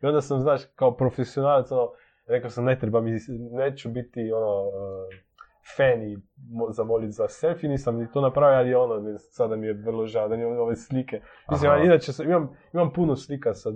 [0.02, 1.90] I onda sam, znaš, kao profesionalac, ono,
[2.26, 3.10] rekao sam, ne treba mi,
[3.52, 5.27] neću biti, ono, e,
[5.76, 6.18] fan i
[6.50, 10.28] mo- zamoliti za selfie, nisam ni to napravio, ali ono, sada mi je vrlo žao
[10.28, 11.20] da nemam ove slike.
[11.50, 13.70] Mislim, ali inače imam, imam puno slika sa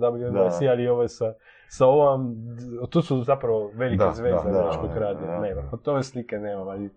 [0.65, 0.71] Da.
[0.71, 1.33] ali ove sa,
[1.67, 2.35] sa ovom,
[2.89, 6.89] tu su zapravo velike Da, zvezde američkog radija, nema, od ove slike nema, ali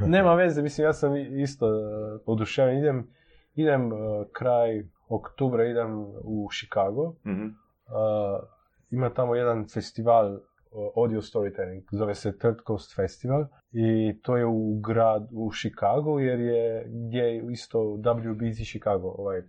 [0.00, 3.10] nema veze, mislim, ja sam isto uh, oduševljen, idem,
[3.54, 3.98] idem uh,
[4.32, 7.46] kraj oktobra, idem u Chicago, mhm.
[7.90, 8.48] Uh,
[8.90, 10.38] ima tamo jedan festival
[10.96, 16.40] audio storytelling, zove se Third Coast Festival i to je u grad u Chicago jer
[16.40, 19.44] je gdje je isto WBZ Chicago, ovaj uh,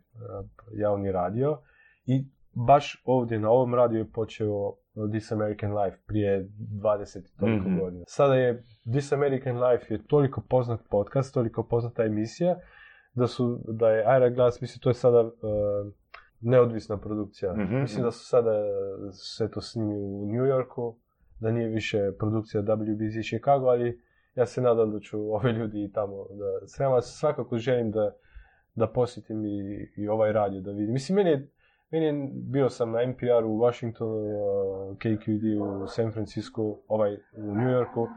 [0.74, 1.58] javni radio
[2.06, 2.26] i
[2.68, 4.74] baš ovdje na ovom radiju je počeo
[5.12, 7.80] This American Life prije 20 i toliko Mhm.
[7.80, 8.04] godina.
[8.08, 12.60] Sada je This American Life je toliko poznat podcast, toliko poznata emisija
[13.14, 15.32] da su, da je Aira Glass, mislim to je sada uh,
[16.42, 17.54] neodvisna produkcija.
[17.54, 17.76] Mhm.
[17.76, 18.52] Mislim da su sada
[19.12, 20.96] sve to snimi u New Yorku,
[21.42, 24.02] da nije više produkcija WBZ Chicago, ali
[24.36, 27.02] ja se nadam da ću ovi ljudi i tamo da srema.
[27.02, 28.12] Svakako želim da,
[28.76, 29.60] da posjetim i,
[29.98, 30.94] i ovaj radio da vidim.
[30.94, 31.50] Mislim, meni je,
[31.92, 35.44] meni je, bio sam na NPR u Washingtonu, uh, KQD
[35.84, 38.08] u San Francisco, ovaj u New Yorku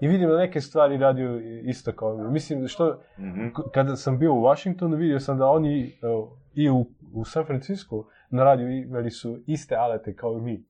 [0.00, 2.30] i vidim da neke stvari radio isto kao mi.
[2.30, 3.48] Mislim, što, Mhm.
[3.48, 7.44] K- kada sam bio u Washingtonu vidio sam da oni uh, i u, u San
[7.44, 10.64] Francisco na radiju imali su iste alate kao i mi.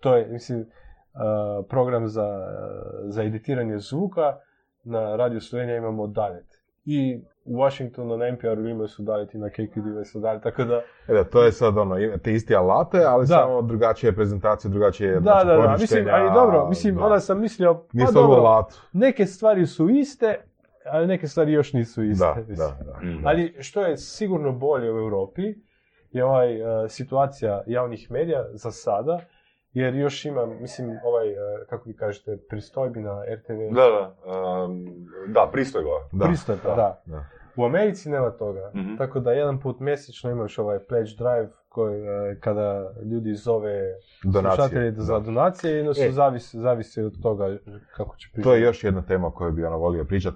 [0.00, 0.66] To je, mislim,
[1.68, 2.46] program za,
[3.04, 4.36] za editiranje zvuka,
[4.84, 6.46] na Radio Slovenija imamo Dalet.
[6.84, 10.82] I u Washingtonu na NPR-u imaju su Dalet i na KQD su Dalet, tako da...
[11.08, 13.26] E da, to je sad ono, ima te isti alate, ali Da.
[13.26, 17.04] samo drugačije prezentacije, drugačije Da, znači, da, da, mislim, ali dobro, mislim, da.
[17.04, 18.76] onda sam mislio, pa dobro, alatu.
[18.92, 20.40] neke stvari su iste,
[20.84, 22.24] ali neke stvari još nisu iste.
[22.24, 22.56] Da, mislim.
[22.56, 23.28] da, da.
[23.28, 25.42] Ali što je sigurno bolje u Europi
[26.10, 29.20] je ovaj e, situacija javnih medija za sada,
[29.78, 31.36] jer još ima, mislim, ovaj, e,
[31.68, 33.74] kako vi kažete, pristojbi na RTV.
[33.74, 34.32] Da, da,
[34.64, 34.84] um,
[35.28, 35.90] da, pristojba.
[36.12, 36.26] Da.
[36.26, 37.02] Pristojba, da.
[37.06, 37.24] Da.
[37.56, 38.70] U Americi nema toga.
[38.74, 38.96] Mhm.
[38.96, 43.80] Tako da jedan put mjesečno imaš ovaj pledge drive koji, e, kada ljudi zove
[44.24, 44.56] Donacije.
[44.56, 45.20] slušatelje za da.
[45.20, 46.10] donacije i onda su E.
[46.10, 47.56] zavisi, zavisi od toga
[47.96, 50.34] kako će To je još jedna tema koju bi ono volio pričat.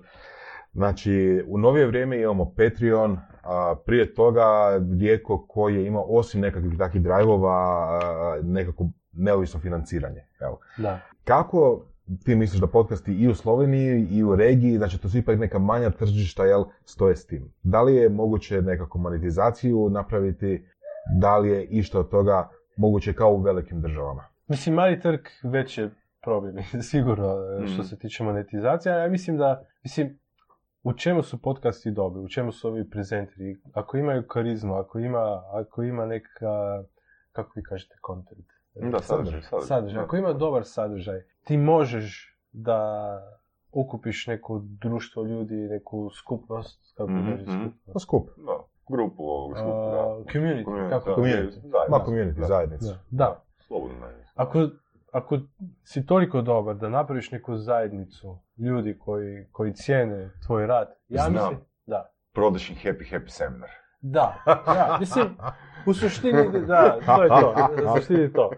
[0.73, 4.45] Znači, u novije vrijeme imamo Patreon, a prije toga
[5.01, 10.27] rijetko koji je imao, osim nekakvih takvih drajvova, a, nekako neovisno financiranje.
[10.41, 10.59] Evo.
[10.77, 11.01] Da.
[11.25, 11.85] Kako
[12.25, 15.59] ti misliš da podcasti i u Sloveniji i u regiji, znači to su ipak neka
[15.59, 17.53] manja tržišta, jel, stoje s tim?
[17.63, 20.67] Da li je moguće nekako monetizaciju napraviti?
[21.13, 24.25] Da li je išta od toga moguće kao u velikim državama?
[24.49, 25.91] Mislim, mali trg već je
[26.23, 27.27] problem, sigurno,
[27.63, 27.83] e, što Mhm.
[27.83, 30.19] se tiče monetizacije, ja mislim da, mislim,
[30.83, 35.25] u čemu su podcasti dobri, u čemu su ovi prezenteri, ako imaju karizmu, ako ima,
[35.53, 36.85] ako ima neka,
[37.33, 38.47] kako vi kažete, content.
[38.75, 39.67] Da, sadržaj, sadržaj.
[39.69, 40.03] Sadržaj.
[40.03, 42.79] Ako ima dobar sadržaj, ti možeš da
[43.73, 47.53] okupiš neko društvo ljudi, neku skupnost, kako Mhm, kažeš, mhm.
[47.55, 47.91] skupnost.
[47.93, 48.29] Pa skup.
[48.39, 48.59] Da,
[48.89, 50.25] grupu ovog skupa, A, da.
[50.31, 51.51] community, kako da, community.
[51.51, 51.91] zajednica.
[51.91, 52.87] Ma community, Da, zajednicu.
[52.87, 53.43] Da, da.
[53.59, 53.97] Slobodno.
[54.35, 54.69] Ako,
[55.13, 55.39] ako
[55.85, 61.33] si toliko dobar da napraviš neku zajednicu ljudi koji, koji cijene tvoj rad, ja Znam.
[61.35, 63.71] mislim, da, Prodaš im happy, happy seminar.
[64.03, 64.43] Da,
[64.77, 65.27] ja, mislim,
[65.87, 68.51] u suštini, da, to je to, u suštini to.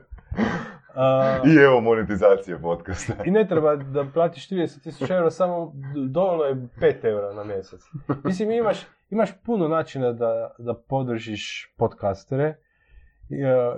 [0.95, 3.13] A, I evo monetizacije podcasta.
[3.25, 5.73] I ne treba da platiš 30.000 eura, samo
[6.09, 7.81] dovoljno je 5 eura na mjesec.
[8.25, 8.79] Mislim, imaš,
[9.11, 12.45] imaš puno načina da, da podržiš podcastere.
[12.45, 12.57] E,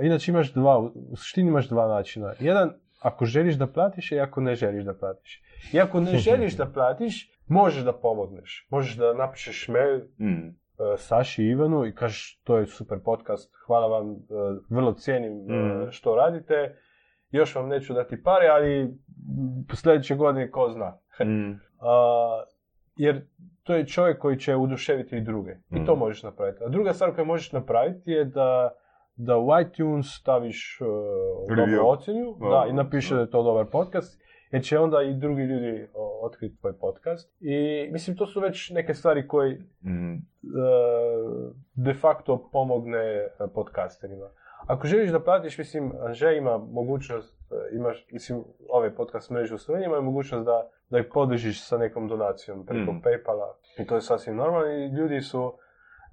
[0.07, 2.33] Inače imaš dva, u suštini imaš dva načina.
[2.41, 5.43] Jedan, ako želiš da platiš i ako ne želiš da platiš.
[5.73, 8.67] I ako ne želiš da platiš, možeš da pomogneš.
[8.71, 10.66] Možeš da napišeš mail Mm.
[10.79, 14.17] E, Saši i Ivanu i kažeš to je super podcast, hvala vam, e,
[14.71, 15.91] vrlo cijenim e, Mhm.
[15.91, 16.77] što radite,
[17.31, 18.95] još vam neću dati pare, ali
[19.75, 20.99] sljedeće godine ko zna.
[21.25, 21.61] Mm.
[21.81, 22.45] A,
[22.97, 23.27] jer
[23.63, 25.51] to je čovjek koji će uduševiti i druge.
[25.71, 25.99] I to Mhm.
[25.99, 26.65] možeš napraviti.
[26.65, 28.71] A druga stvar koju možeš napraviti je da,
[29.17, 34.21] da u iTunes staviš uh, dobru ocjenu Da, i napiše da je to dobar podcast,
[34.57, 35.89] jer će onda i drugi ljudi
[36.23, 37.37] otkriti tvoj podcast.
[37.41, 40.15] I mislim, to su već neke stvari koje Mm.
[40.15, 40.19] e,
[41.75, 44.29] de facto pomogne e, podcasterima.
[44.67, 49.59] Ako želiš da platiš, mislim, Anže ima mogućnost, e, imaš, mislim, ove podcast mreže u
[49.59, 53.03] Sloveniji imaju mogućnost da, da ih podržiš sa nekom donacijom preko Mm.
[53.05, 53.53] Paypala.
[53.79, 55.53] I to je sasvim normalno i ljudi su,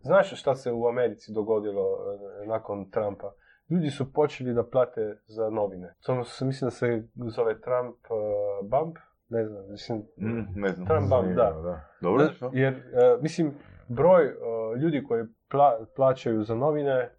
[0.02, 1.98] znaš šta se u Americi dogodilo
[2.46, 3.32] nakon Trumpa?
[3.70, 5.94] Ljudi su počeli da plate za novine.
[6.00, 8.10] Samo se, mislim da se zove Trump e,
[8.64, 8.98] Bump,
[9.30, 10.88] ne znam, mislim, Mm, ne znam.
[10.88, 11.52] Trump Bump, da.
[11.54, 11.82] da.
[12.02, 12.80] Dobro, da, jer, e,
[13.22, 13.54] mislim,
[13.88, 14.32] broj e,
[14.78, 17.10] ljudi koji pla- plaćaju za novine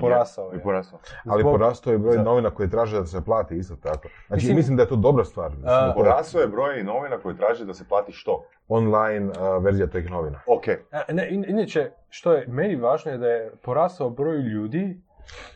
[0.00, 0.56] porasao je.
[0.56, 0.98] Je porasao.
[1.24, 3.98] Ali Zbog- porastao je broj za- novina koje traže da se plati isto tako.
[4.26, 5.50] Znači, Mislim- mislim, da je to dobra stvar.
[5.50, 8.44] Mislim, A, Porasao je broj novina koji traže da se plati što?
[8.68, 10.40] online a, verzija tih novina.
[10.48, 10.66] Ok.
[11.08, 15.00] Ne, in- inače, što je meni važno je da je porasao broj ljudi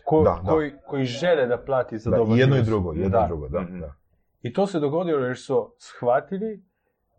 [0.04, 0.50] ko- Da, da.
[0.50, 3.24] Koji, koji žele da plati za Da, dobar jedno i drugo, jedno Da.
[3.24, 3.60] i drugo, da.
[3.60, 3.80] Mhm.
[3.80, 3.94] da.
[4.42, 6.62] I to se dogodilo jer su shvatili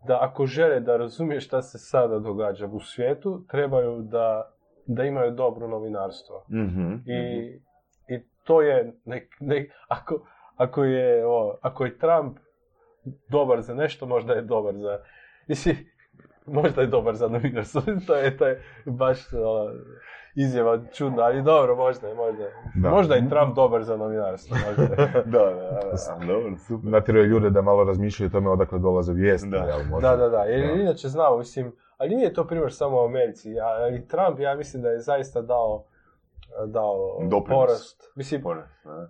[0.06, 4.52] da ako žele da razumije šta se sada događa u svijetu, trebaju da,
[4.86, 6.44] da imaju dobro novinarstvo.
[6.50, 6.92] Mhm.
[7.06, 7.48] I,
[8.08, 10.26] i to je, nek, nek- ako,
[10.56, 12.38] ako, je, o, ako je Trump
[13.28, 14.98] dobar za nešto, možda je dobar za...
[15.48, 15.76] Mislim,
[16.46, 17.82] možda je dobar za novinarstvo.
[18.06, 19.70] to, je, to je baš o,
[20.36, 22.52] izjava čudna, ali dobro, možda je, možda je.
[22.74, 22.90] Da.
[22.90, 24.56] Možda je Trump dobar za novinarstvo.
[24.58, 25.08] Možda je.
[25.26, 25.80] Da, da,
[26.18, 26.26] da.
[26.26, 26.90] Dobro, super.
[26.90, 29.48] Natjeruje ljude da malo razmišljaju o tome odakle dolaze vijesti.
[29.48, 29.56] Da.
[29.58, 30.08] jel, možda.
[30.08, 30.38] Da, da, da.
[30.38, 30.82] Jer Da.
[30.82, 33.60] inače znamo, mislim, ali nije to primjer samo u Americi.
[33.60, 35.84] a- Ali Trump, ja mislim da je zaista dao,
[36.66, 37.60] dao Doprinos.
[37.60, 38.12] porast.
[38.14, 38.90] Mislim, Porast, da.
[38.90, 39.06] Uh,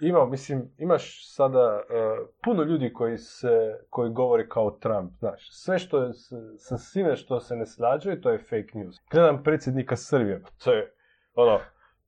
[0.00, 3.48] ima, mislim, imaš sada uh, puno ljudi koji se,
[3.90, 6.10] koji govore kao Trump, znaš, sve što je,
[6.58, 8.96] sa svime što se ne slađuje, to je fake news.
[9.10, 10.92] Gledam predsjednika Srbije, to je,
[11.34, 11.58] ono,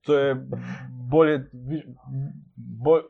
[0.00, 0.36] to je
[1.10, 1.86] bolje, vi-
[2.56, 3.02] bol-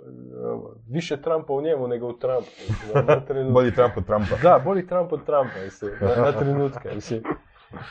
[0.54, 2.48] uh, više Trumpa u njemu nego u Trumpu.
[3.52, 4.36] Bolji Trump od Trumpa.
[4.42, 7.22] Da, bolji Trump od Trumpa, mislim, na, na trenutke, mislim.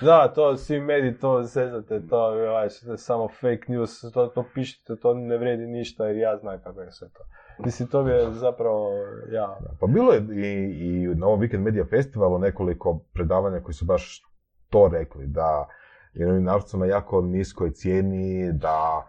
[0.02, 4.96] Da, to svi mediji to zezate, to ovaj, je samo fake news, to, to pišete,
[4.96, 7.24] to ne vredi ništa jer ja znam kako je sve to.
[7.66, 8.90] Mislim, to bi je zapravo,
[9.32, 13.86] ja, Pa bilo je i, i na ovom Weekend Media Festivalu nekoliko predavanja koji su
[13.86, 14.24] baš
[14.70, 15.68] to rekli, da
[16.14, 19.08] je novinarstvo na jako niskoj cijeni, da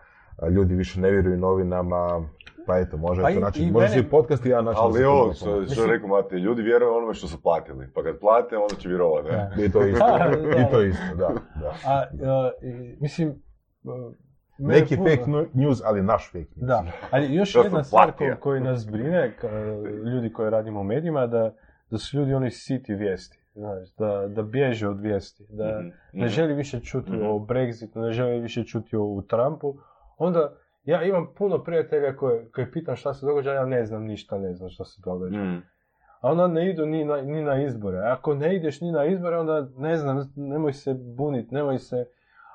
[0.49, 2.28] ljudi više ne vjeruju novinama,
[2.66, 4.64] pa eto, može Pa to i- način, i može mene- se i podcast i jedan
[4.64, 4.80] način.
[4.80, 7.89] Ali ovo, što, što je rekao Mate, ljudi vjeruju onome što su platili.
[7.95, 9.28] Pa kad plate, onda će vjerovati.
[9.28, 9.64] ne?
[9.64, 11.28] I to isto, Da, da, i to isto, da.
[11.57, 11.72] da.
[11.87, 12.18] a, uh,
[12.64, 14.14] i, mislim, uh,
[14.59, 15.24] mene Neki puno- fake
[15.55, 16.66] news, ali naš fake news.
[16.66, 18.35] Da, ali još Ja jedna stvar platio.
[18.35, 21.55] ko- koju nas brine, ka- ljudi koji radimo u medijima, da,
[21.91, 26.24] da su ljudi oni siti vijesti, znaš, da, da bježe od vijesti, da Mhm, ne
[26.24, 26.28] mhm.
[26.28, 27.22] želi više čuti Mhm.
[27.22, 29.74] o Brexitu, ne želi više čuti o Trumpu,
[30.24, 30.52] onda
[30.84, 34.54] ja imam puno prijatelja koje, koje pitam šta se događa, ja ne znam ništa, ne
[34.54, 35.38] znam šta se događa.
[35.38, 35.62] Mm.
[36.20, 37.98] A onda ne idu ni na, ni na izbore.
[37.98, 42.06] Ako ne ideš ni na izbore, onda ne znam, nemoj se bunit, nemoj se...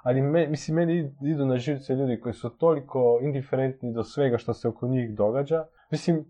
[0.03, 4.53] Ali me, mislim, meni idu na živce ljudi koji su toliko indiferentni do svega što
[4.53, 5.65] se oko njih događa.
[5.91, 6.25] Mislim,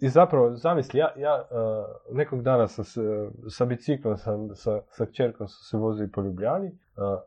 [0.00, 3.00] i zapravo, zamisli, ja, ja uh, nekog dana sam se,
[3.48, 7.20] sa biciklom, sam, sa, sa kćerkom sam se vozio po Ljubljani, uh,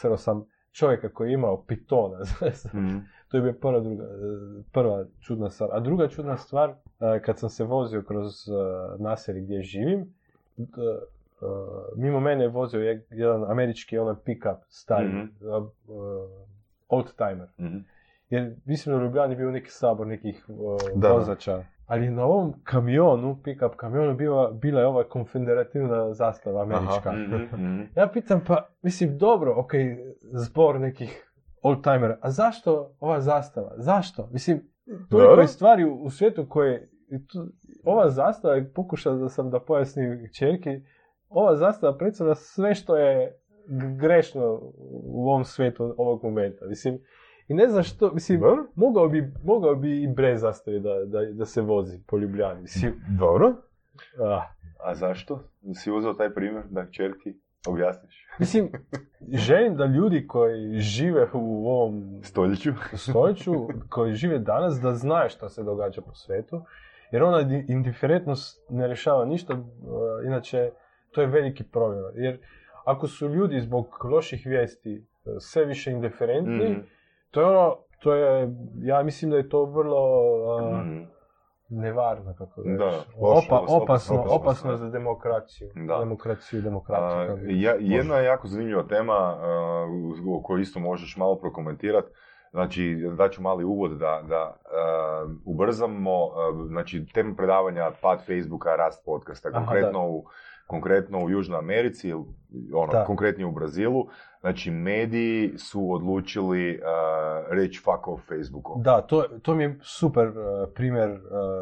[0.00, 0.44] sreo sam
[0.76, 2.18] čovjeka koji je imao pitona,
[2.74, 2.98] Mm.
[3.28, 4.06] to je bila prva, druga, e,
[4.72, 5.68] prva čudna stvar.
[5.72, 6.74] A druga čudna stvar, e,
[7.20, 8.52] kad sam se vozio kroz e,
[8.98, 10.14] naselje gdje živim,
[11.96, 15.18] mimo mene je vozio je- jedan američki onaj pick-up stari, Mhm.
[15.18, 15.62] e, e,
[16.88, 17.48] old timer.
[17.60, 17.76] Mhm.
[18.30, 20.44] Jer mislim da u Ljubljani je bio neki sabor nekih
[20.96, 21.64] vozača.
[21.86, 27.12] Ali na ovom kamionu, pick-up kamionu, bila, bila je ova konfederativna zastava američka.
[27.12, 27.80] Mhm, mhm.
[27.96, 29.70] Ja pitam, pa, mislim, dobro, ok,
[30.32, 31.32] zbor nekih
[31.62, 33.72] oldtimera, a zašto ova zastava?
[33.76, 34.28] Zašto?
[34.32, 34.62] Mislim,
[35.10, 36.90] toliko je stvari u, u svijetu koje,
[37.32, 37.48] tu-
[37.84, 40.70] ova zastava, pokušao da sam da pojasnim čerki,
[41.28, 43.38] ova zastava predstavlja sve što je
[44.00, 44.60] grešno
[45.02, 46.66] u ovom svijetu ovog momenta.
[46.66, 46.98] Mislim,
[47.48, 48.64] i ne znam što, mislim, Dobro.
[48.74, 52.60] mogao bi, mogao bi i Bre zastaviti da, da, da se vozi po Ljubljani.
[52.62, 53.54] Mislim, Dobro.
[54.20, 54.42] ah.
[54.80, 55.42] A zašto?
[55.74, 57.34] Si uzeo taj primjer da čerki
[57.68, 58.26] objasniš?
[58.38, 58.70] Mislim,
[59.30, 62.70] želim da ljudi koji žive u ovom Stoljeću?
[62.94, 63.52] stoljeću,
[63.88, 66.62] koji žive danas, da znaju što se događa po svijetu.
[67.12, 69.60] Jer ona di- indiferentnost ne rješava ništa, uh,
[70.24, 70.70] inače
[71.10, 72.02] to je veliki problem.
[72.14, 72.38] Jer
[72.84, 74.94] ako su ljudi zbog loših vijesti
[75.24, 76.80] uh, sve više indiferentni, Mhm.
[77.36, 80.02] To je ono, to je, ja mislim da je to vrlo
[80.56, 81.02] uh, Mhm.
[81.70, 82.96] nevarno, kako Da, reći.
[83.20, 84.76] loše, Opa, opasno, opasno, opasno, opasno da.
[84.76, 85.68] za demokraciju.
[85.76, 85.98] Da.
[85.98, 87.20] Demokraciju, demokraciju.
[87.20, 89.36] A, kako bi- ja, jedna jako zanimljiva tema
[90.30, 92.08] o kojoj isto možeš malo prokomentirati.
[92.50, 92.82] Znači,
[93.16, 94.56] daću mali uvod da, da
[95.24, 96.32] uh, ubrzamo, uh,
[96.66, 100.24] znači, tema predavanja pad Facebooka, rast podcasta, Aha, konkretno, u,
[100.66, 102.12] konkretno u Južnoj Americi,
[102.74, 103.04] ono, Da.
[103.04, 104.06] konkretnije u Brazilu,
[104.40, 106.82] znači, mediji su odlučili uh,
[107.50, 108.80] reći fuck off Facebooku.
[108.82, 110.34] Da, to, to mi je super uh,
[110.74, 111.18] primjer uh,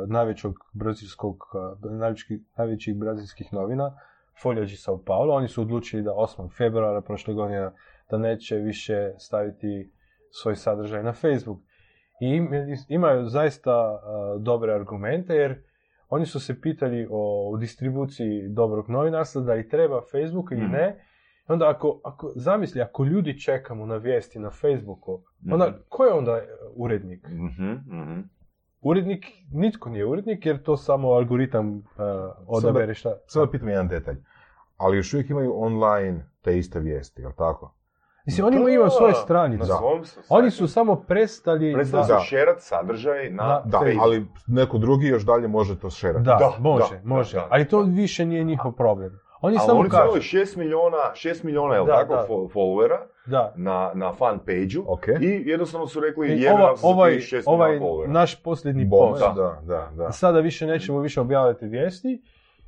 [0.09, 1.36] najvećeg brazilskog,
[1.84, 2.26] uh, najvećih,
[2.57, 3.96] najvećih brazilskih novina,
[4.42, 5.34] Folha de Sao Paulo.
[5.34, 6.57] Oni su odlučili da 8.
[6.57, 7.70] februara prošle godine
[8.11, 9.90] da neće više staviti
[10.30, 11.59] svoj sadržaj na Facebook.
[12.20, 12.50] I im-
[12.88, 15.62] imaju zaista uh, dobre argumente jer
[16.14, 17.22] oni su se pitali o
[17.56, 20.72] distribuciji dobrog novinarstva, da li treba Facebook ili Mhm.
[20.72, 21.04] ne.
[21.40, 25.76] I onda ako, ako, zamisli, ako ljudi čekamo na vijesti na Facebooku, onda Mhm.
[25.88, 26.42] ko je onda e,
[26.74, 27.28] urednik?
[27.28, 28.20] Mhm.
[28.82, 31.82] Urednik, nitko nije urednik jer to samo algoritam uh,
[32.48, 33.16] odabere šta.
[33.26, 34.16] Samo pitam jedan detalj.
[34.76, 37.74] Ali još uvijek imaju online te iste vijesti, jel tako?
[38.26, 39.64] Mislim, oni imaju svoje Na stranice.
[39.66, 41.72] svom su Oni su samo prestali...
[41.72, 44.02] Predstavljaju da, se šerat sadržaj na, Na Da, Facebook.
[44.02, 46.24] ali neko drugi još dalje može to šerati.
[46.24, 47.34] da, Da, može, da, može.
[47.34, 47.90] da, da, ali to da.
[47.92, 49.20] više nije njihov problem.
[49.40, 50.04] Oni Ali samo oni su kažu.
[50.04, 53.52] imali 6 miliona, 6 miliona, jel Da, tako, followera Da.
[53.56, 55.06] na, na fan page-u Ok.
[55.20, 58.08] i jednostavno su rekli I jebe ova- nam se za ovaj, 6 ovaj miliona followera.
[58.08, 59.20] naš posljednji post.
[59.36, 60.12] da, da, da.
[60.12, 62.22] Sada više nećemo više objavljati vijesti.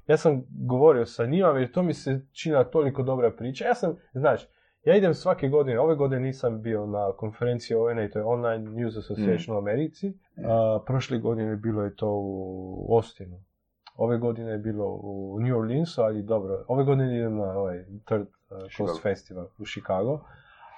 [0.06, 3.64] Ja sam govorio sa njima, jer to mi se čina toliko dobra priča.
[3.64, 4.40] Ja sam, znaš,
[4.86, 8.96] ja idem svake godine, ove godine nisam bio na konferenciji ONA, to je Online News
[8.96, 10.12] Association u Americi.
[10.44, 13.40] A, prošle godine bilo je to u Austinu.
[13.96, 18.22] Ove godine je bilo u New Orleansu, ali dobro, ove godine idem na ovaj Third
[18.22, 18.98] uh, Coast Chicago.
[19.02, 20.20] Festival u Chicago.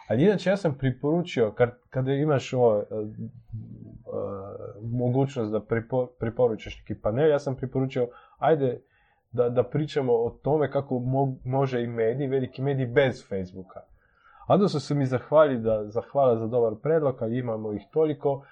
[0.09, 3.09] Ali inače ja sam preporučio, kad, kada imaš ovo, uh, uh,
[4.83, 5.61] mogućnost da
[6.19, 8.81] preporučaš neki panel, ja sam preporučio, ajde
[9.33, 13.81] da, da pričamo o tome kako mo- može i medij, veliki medij bez Facebooka.
[14.49, 18.45] A onda su se mi zahvali da, zahvala za dobar predlog, ali imamo ih toliko,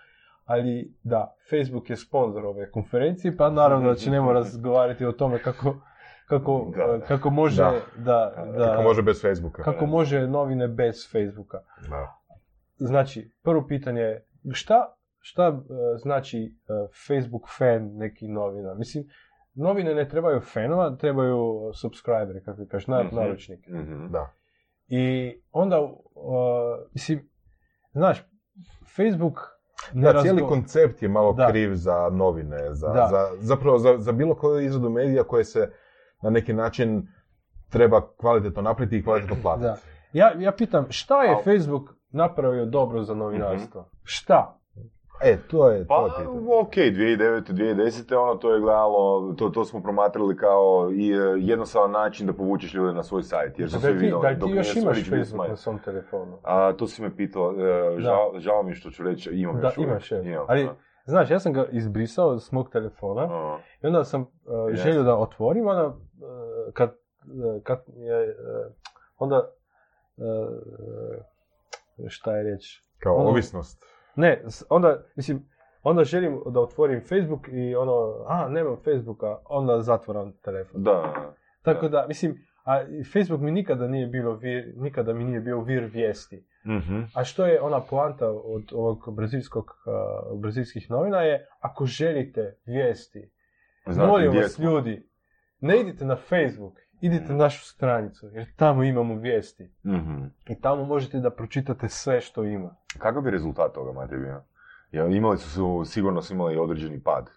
[0.45, 5.75] ali da, Facebook je sponsor ove konferencije, pa naravno da ćemo razgovarati o tome kako,
[6.29, 6.95] kako, Da.
[6.95, 7.73] uh, kako može Da.
[7.97, 8.33] da,
[8.67, 9.63] Kako može bez Facebooka.
[9.63, 11.59] kako može novine bez Facebooka.
[11.89, 12.17] Da.
[12.77, 15.53] Znači, prvo pitanje je, šta, šta e,
[15.97, 16.73] znači e,
[17.07, 18.75] Facebook fan neki novina?
[18.75, 19.05] Mislim,
[19.55, 21.45] novine ne trebaju fanova, trebaju
[21.75, 23.17] subscriberi, kako kažeš, Mhm.
[23.17, 23.71] naručnike.
[23.73, 24.07] Mhm.
[24.07, 24.31] Da.
[24.89, 25.93] I onda, uh,
[26.93, 27.31] mislim,
[27.93, 28.25] znaš,
[28.97, 29.41] Facebook
[29.93, 31.49] ne Da, cijeli koncept je malo Da.
[31.49, 33.07] kriv za novine, za, Da.
[33.11, 35.71] za, zapravo za, za bilo koju izradu medija koje se
[36.23, 37.09] na neki način
[37.71, 39.81] treba kvalitetno napraviti i kvalitetno platiti.
[40.13, 43.91] Ja, ja pitam, šta je Al- Facebook napravio dobro za novinarstvo?
[44.03, 44.56] Šta?
[45.23, 46.39] E, to je, to Pa, je pitanje.
[46.53, 47.43] ok, 2009.
[47.45, 48.17] 2010.
[48.17, 52.75] ono to je gledalo, to, to smo promatrali kao i, e, jednostavan način da povučeš
[52.75, 53.59] ljude na svoj sajt.
[53.59, 56.39] Jer su Da svi vidjeli da dok ti još imaš Facebook na svom telefonu?
[56.43, 59.63] A, to si me pitao, e, žao, žao mi je što ću reći, imam Da,
[59.63, 59.91] još uvijek.
[59.91, 60.25] imaš, je.
[60.25, 60.75] Imam, Ali, da.
[61.07, 64.29] znaš, ja sam ga izbrisao s mog telefona A, i onda sam uh,
[64.71, 64.85] Jasno.
[64.85, 65.95] želio da otvorim, onda, uh,
[66.73, 68.73] kad, uh, kad je, uh,
[69.19, 69.51] onda,
[70.17, 70.25] uh,
[72.09, 72.83] šta je riječ?
[72.99, 73.83] Kao ono- ovisnost.
[74.17, 75.49] Ne, onda, mislim,
[75.83, 80.83] onda želim da otvorim Facebook i ono, a, nemam Facebooka, onda zatvoram telefon.
[80.83, 81.15] Da,
[81.63, 85.85] Tako da, mislim, a Facebook mi nikada nije bilo vir, nikada mi nije bio vir
[85.85, 86.45] vijesti.
[86.67, 87.01] Mhm.
[87.15, 93.31] A što je ona poanta od ovog brazilskog, uh, brazilskih novina je, ako želite vijesti,
[93.87, 95.09] Znate molim vas ljudi,
[95.61, 99.71] ne idite na Facebook, idite na našu stranicu, jer tamo imamo vijesti.
[99.85, 100.25] Mhm.
[100.49, 102.77] I tamo možete da pročitate sve što ima.
[102.99, 104.43] Kakav bi rezultat toga, Mate, bio?
[104.93, 107.31] Ja, imali su, sigurno su imali određeni pad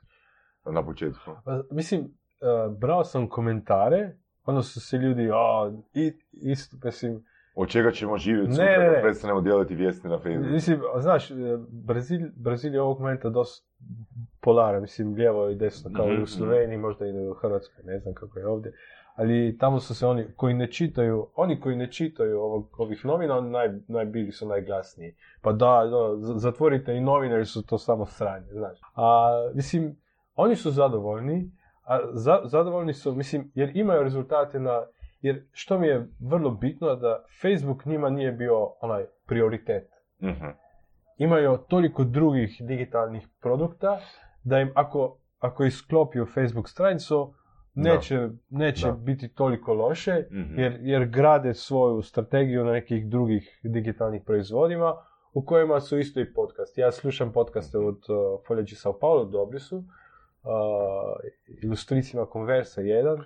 [0.65, 1.31] na početku.
[1.45, 7.67] Pa, Mislim, uh, brao sam komentare, onda su se ljudi, a, i, isto, mislim, Od
[7.67, 10.51] čega ćemo živjeti Ne, sutra ne, prestanemo dijeliti vijesti na Facebooku?
[10.51, 11.35] Mislim, znaš, e,
[11.69, 13.67] Brazil, Brazil je ovog momenta dosta
[14.41, 17.99] polaran, mislim, lijevo i desno, kao i Mhm, u Sloveniji, možda i u Hrvatskoj, ne
[17.99, 18.73] znam kako je ovdje.
[19.19, 23.37] Ali tamo su se oni koji ne čitaju, oni koji ne čitaju ovog, ovih novina,
[23.37, 25.15] oni naj, najbili su najglasniji.
[25.41, 28.79] Pa da, da, z- zatvorite i novine jer su to samo sranje, znaš.
[28.95, 29.97] A, mislim,
[30.35, 31.51] oni su zadovoljni,
[31.83, 34.85] a za, zadovoljni su, mislim, jer imaju rezultate na,
[35.21, 39.89] jer što mi je vrlo bitno da Facebook njima nije bio onaj prioritet.
[40.23, 40.45] Mhm.
[41.17, 43.99] Imaju toliko drugih digitalnih produkta
[44.43, 47.33] da im ako, ako isklopiju Facebook stranicu,
[47.73, 48.93] neće, neće Da.
[48.93, 50.59] biti toliko loše, Mhm.
[50.59, 54.95] jer, jer grade svoju strategiju na nekih drugih digitalnih proizvodima
[55.33, 56.77] u kojima su isto i podcast.
[56.77, 58.15] Ja slušam podcaste od uh,
[58.47, 59.77] Foljeđi Sao Paulo, dobri su.
[59.77, 59.83] Uh,
[61.63, 63.17] Ilustricima Conversa jedan.
[63.17, 63.23] Uh,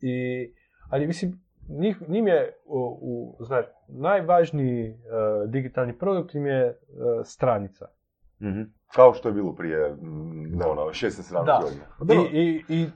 [0.00, 0.48] i,
[0.90, 4.96] ali mislim, njih, njim je u, u, znaš, najvažniji uh,
[5.50, 6.74] digitalni produkt im je uh,
[7.24, 7.86] stranica.
[8.42, 8.62] Mhm.
[8.94, 10.68] Kao što je bilo prije mm, Da.
[10.68, 11.60] ono, 16-17 Da.
[11.62, 12.22] godina.
[12.32, 12.86] I, i, I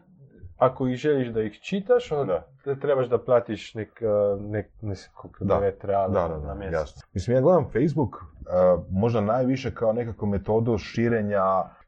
[0.56, 2.46] ako ih želiš da ih čitaš, onda Da.
[2.64, 4.02] te trebaš da platiš nek,
[4.34, 5.54] uh, nek, ne znam koliko, Da.
[5.54, 6.74] 9 reala Da, da, na mjesec.
[6.74, 7.02] jasno.
[7.12, 8.22] Mislim, ja gledam Facebook uh,
[8.90, 11.42] možda najviše kao nekakvu metodu širenja,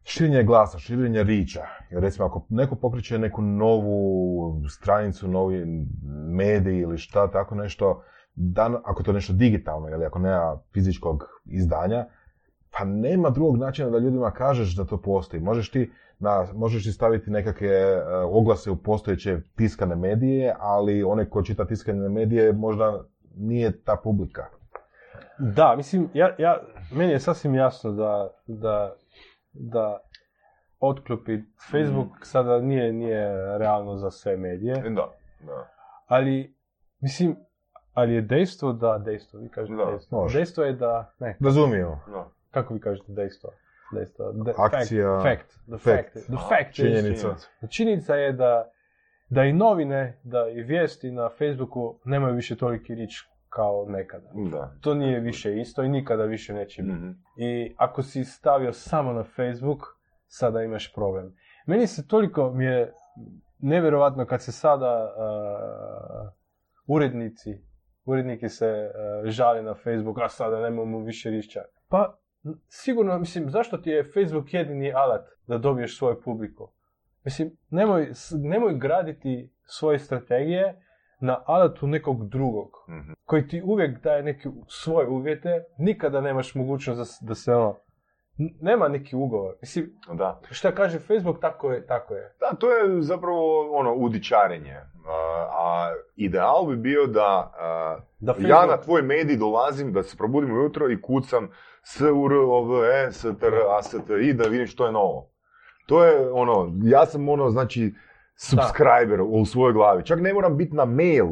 [0.05, 1.63] širenja glasa, širenja riča.
[1.91, 5.87] Jer recimo, ako neko pokreće neku novu stranicu, novi
[6.29, 8.03] medij ili šta, tako nešto,
[8.35, 12.07] dan, ako to je nešto digitalno ili ako nema fizičkog izdanja,
[12.71, 15.43] pa nema drugog načina da ljudima kažeš da to postoji.
[15.43, 21.25] Možeš ti, na, možeš ti staviti nekakve e, oglase u postojeće tiskane medije, ali onaj
[21.25, 23.05] ko čita tiskane medije možda
[23.37, 24.47] nije ta publika.
[25.39, 26.61] Da, mislim, ja, ja,
[26.93, 28.95] meni je sasvim jasno da, da,
[29.53, 29.99] da
[30.81, 31.39] otklopi
[31.71, 32.23] Facebook Mm.
[32.23, 35.09] sada nije, nije realno za sve medije, Da,
[35.41, 35.69] da.
[36.07, 36.55] ali
[37.01, 37.37] mislim,
[37.95, 40.21] ali je dejstvo da, dejstvo, vi kažete Da, dejstvo.
[40.21, 40.39] može.
[40.39, 42.01] Dejstvo je da, ne, Razumijemo.
[42.07, 42.29] da.
[42.51, 43.51] Kako vi kažete dejstvo?
[43.95, 44.33] Dejstvo.
[44.33, 45.49] De- Akcija, Fact, fact.
[45.67, 46.13] The fact.
[46.13, 46.27] fact.
[46.27, 47.37] The fact Činjenica.
[47.71, 48.71] Činjenica je da,
[49.29, 53.13] da i novine, da i vijesti na Facebooku nemaju više toliki rič
[53.49, 54.31] kao nekada.
[54.51, 54.75] Da.
[54.81, 56.95] To nije više isto i nikada više neće biti.
[56.95, 57.11] Mhm.
[57.37, 59.83] I ako si stavio samo na Facebook,
[60.27, 61.37] sada imaš problem.
[61.67, 62.93] Meni se toliko mi je
[63.59, 66.29] nevjerovatno kad se sada uh,
[66.87, 67.51] urednici,
[68.05, 68.91] uredniki se
[69.25, 71.61] uh, žale na Facebook, a sada nemamo više rišća.
[71.89, 72.19] Pa
[72.69, 76.69] sigurno, mislim, zašto ti je Facebook jedini alat da dobiješ svoju publiku?
[77.25, 78.09] Mislim, nemoj,
[78.45, 80.83] nemoj graditi svoje strategije
[81.21, 83.13] na alatu nekog drugog Mhm.
[83.25, 87.77] koji ti uvijek daje neke svoje uvjete, nikada nemaš mogućnost da, da se ono,
[88.61, 89.55] nema neki ugovor.
[89.61, 90.41] Mislim, Da.
[90.51, 92.35] šta kaže Facebook, tako je, tako je.
[92.41, 94.77] Da, to je zapravo ono udičarenje.
[95.51, 97.53] A, ideal bi bio da
[98.19, 101.49] Da ja na tvoj medij dolazim, da se probudim ujutro i kucam
[101.83, 104.67] s u r o v e s t r a s t i da vidim
[104.67, 105.31] što je novo.
[105.87, 107.95] To je ono, ja sam ono, znači,
[108.37, 110.05] subscriber u svojoj glavi.
[110.05, 111.27] Čak ne moram biti na mail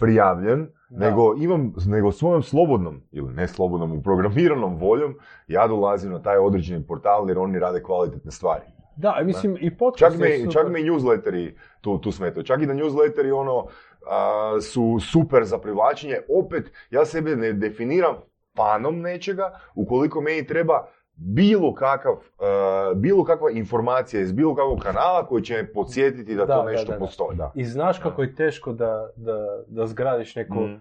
[0.00, 1.10] prijavljen, Da.
[1.10, 5.14] nego imam, nego svojom slobodnom, ili ne slobodnom, programiranom voljom,
[5.46, 8.64] ja dolazim na taj određeni portal jer oni rade kvalitetne stvari.
[8.98, 10.52] Da, mislim, i Čak podcast me, super.
[10.52, 12.44] čak me i newsletteri tu, tu smetaju.
[12.44, 13.66] Čak i da newsletteri ono,
[14.06, 16.16] a, su super za privlačenje.
[16.36, 18.14] Opet, ja sebe ne definiram
[18.56, 19.44] fanom nečega,
[19.74, 25.54] ukoliko meni treba bilo kakav, a, bilo kakva informacija iz bilo kakvog kanala koji će
[25.54, 26.98] me podsjetiti da, Da, to da, nešto da, da.
[26.98, 27.36] postoji.
[27.36, 27.52] Da.
[27.54, 29.36] I znaš kako je teško da, da,
[29.68, 30.80] da zgradiš neku, Mm.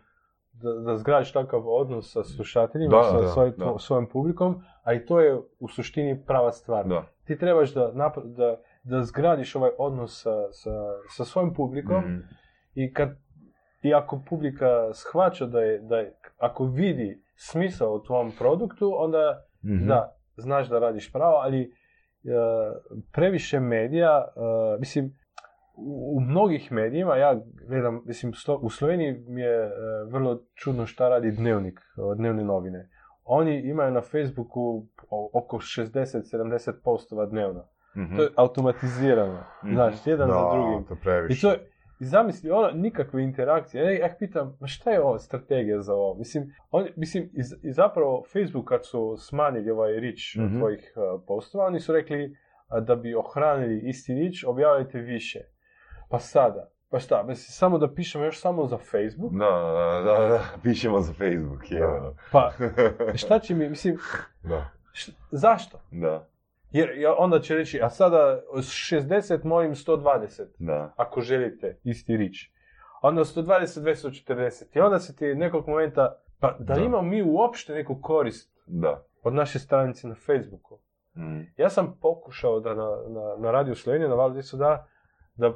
[0.54, 3.80] da, da zgradiš takav odnos sa slušateljima, Da, sa da, svoj- da.
[3.80, 5.30] svojom publikom, a i to je
[5.60, 6.88] u suštini prava stvar.
[6.88, 7.04] Da.
[7.26, 10.72] Ti trebaš da, napra- da, da zgradiš ovaj odnos sa, sa,
[11.08, 12.20] sa svojom publikom, Mhm.
[12.76, 13.10] I kad
[13.82, 19.44] i ako publika shvaća da je, da je, ako vidi smisao u tvom produktu, onda
[19.66, 19.88] Mhm.
[19.88, 20.00] da,
[20.38, 21.70] znaš da radiš pravo, ali e,
[23.12, 24.40] previše medija, e,
[24.80, 25.06] mislim,
[25.78, 27.36] u, u mnogih medijima, ja
[27.68, 29.70] gledam, mislim, sto- u Sloveniji mi je e,
[30.08, 31.82] vrlo čudno šta radi dnevnik, e,
[32.18, 32.90] dnevne novine.
[33.28, 34.86] Oni imaju na Facebooku
[35.34, 37.64] oko 60-70 postova dnevno.
[37.98, 38.16] Mhm.
[38.16, 39.44] To je automatizirano.
[39.64, 39.74] Mhm.
[39.74, 40.84] Znaš, jedan za Da, drugim.
[40.86, 40.94] to
[41.30, 41.70] I to je,
[42.00, 43.84] i zamisli, ono, nikakve interakcije.
[43.84, 46.16] Ja, ja pitam, ma šta je ovo strategija za ovo?
[46.16, 47.24] Mislim, oni, mislim
[47.64, 50.58] i, zapravo Facebook kad su smanjili ovaj reach Mhm.
[50.58, 52.36] tvojih uh, postova, oni su rekli
[52.68, 55.40] a, da bi ohranili isti reach, objavljajte više.
[56.10, 59.34] Pa sada, pa šta, mislim, samo da pišemo još samo za Facebook?
[59.34, 59.50] Da,
[60.06, 61.82] da, da, da, pišemo za Facebook, je.
[62.32, 62.52] Pa
[63.22, 63.98] šta će mi, mislim,
[64.44, 64.70] Da.
[65.32, 65.80] zašto?
[65.92, 66.28] da,
[66.72, 70.46] Jer onda će reći, a sada s 60 molim 120.
[70.60, 70.94] da.
[70.96, 72.52] ako želite isti rič.
[73.02, 74.78] Onda 120, 240.
[74.78, 76.82] I onda se ti nekog momenta, pa da Da.
[76.82, 79.04] imamo mi uopšte neku korist Da.
[79.24, 80.80] od naše stranice na Facebooku?
[81.18, 81.42] Mm.
[81.58, 84.88] Ja sam pokušao da na, na, na Radio Slovenije, na Valu da,
[85.38, 85.56] da, uh,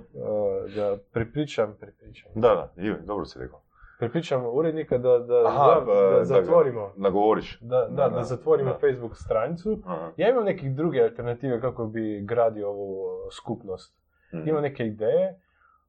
[0.75, 3.61] da prepričam, prepričam, Da, da, Ive, dobro si rekao.
[3.99, 7.59] prepričam urednika da, da, Aha, da da, zatvorimo, Nagovoriš.
[7.59, 8.77] da, da, da, Da, da, zatvorimo da.
[8.79, 9.79] Facebook stranicu.
[9.86, 10.11] Aha.
[10.17, 13.95] Ja imam nekih druge alternative kako bi gradio ovu uh, skupnost.
[14.34, 14.49] Mhm.
[14.49, 15.39] Ima neke ideje,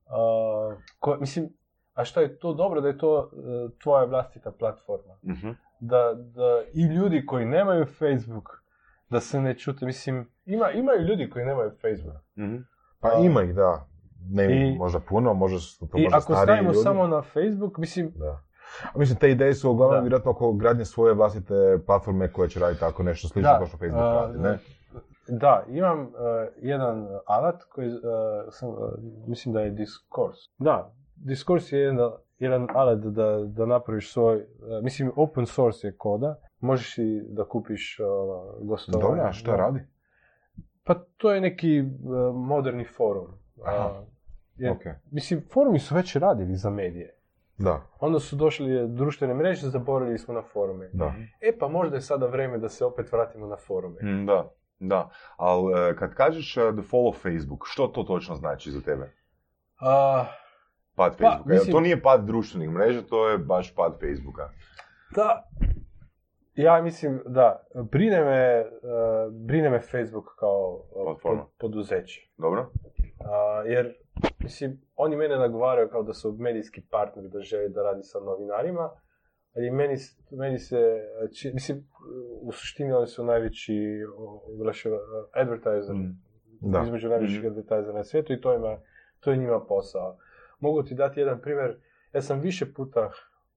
[0.07, 1.49] uh, koje, mislim,
[1.95, 3.33] a što je to dobro da je to uh,
[3.73, 5.15] tvoja vlastita platforma.
[5.25, 5.51] Mhm.
[5.81, 8.63] Da, da i ljudi koji nemaju Facebook,
[9.09, 12.17] da se ne čute, mislim, ima, imaju ljudi koji nemaju Facebook.
[12.37, 12.57] Mhm.
[13.03, 13.87] Pa ima ih, da.
[14.31, 16.83] Ne I- možda puno, možda su to I možda ako stariji stavimo ljudi.
[16.83, 18.41] samo na Facebook, mislim, Da.
[18.85, 20.01] A mislim, te ideje su uglavnom Da.
[20.01, 21.55] vjerojatno oko gradnje svoje vlastite
[21.87, 24.59] platforme koje će raditi tako nešto slično kao što Facebook a, radi, ne?
[25.29, 26.09] Da, imam uh,
[26.57, 27.95] jedan alat koji, uh,
[28.51, 28.77] sam, uh,
[29.27, 30.41] mislim da je Discourse.
[30.59, 34.45] Da, Discourse je jedan, jedan alat da, da napraviš svoj, uh,
[34.83, 38.07] mislim open source je koda, možeš i da kupiš uh,
[38.61, 39.03] gostovanje.
[39.17, 39.57] Dobro, a Da.
[39.57, 39.81] radi?
[40.85, 41.89] Pa to je neki uh,
[42.37, 43.27] moderni forum.
[43.65, 43.91] Aha.
[43.91, 44.07] Uh,
[44.57, 44.83] jer, Ok.
[45.11, 47.15] Mislim, forumi su već radili za medije.
[47.59, 50.91] Da, Onda su došli društvene mreže, zaboravili smo na forume.
[50.93, 51.15] da.
[51.41, 53.97] E pa možda je sada vrijeme da se opet vratimo na forume.
[54.03, 55.09] Mm, Da, da.
[55.37, 59.13] Ali e, kad kažeš e, the fall of Facebook, što to točno znači za tebe?
[59.81, 60.25] A,
[60.95, 61.43] Pad Pa, Facebooka.
[61.47, 64.49] Jel mislim- To nije pad društvenih mreža, to je baš pad Facebooka.
[65.15, 65.43] Da,
[66.55, 68.73] ja mislim da brine me, uh,
[69.39, 72.21] brine me Facebook kao uh, pod- poduzeće.
[72.37, 72.71] Dobro?
[73.21, 73.95] A, jer,
[74.39, 78.91] mislim, oni mene nagovaraju kao da su medijski partner, da žele da radi sa novinarima,
[79.57, 79.95] ali meni,
[80.31, 81.01] meni se,
[81.33, 81.89] či- mislim,
[82.41, 83.75] u suštini oni su najveći
[84.55, 84.99] oglašiva,
[85.33, 86.23] advertiser, Mm.
[86.63, 86.83] Da.
[86.83, 87.47] između najvećih Mhm.
[87.47, 88.79] advertisera na svijetu i to, ima,
[89.21, 90.17] to je njima posao.
[90.61, 91.77] Mogu ti dati jedan primjer,
[92.13, 93.11] ja sam više puta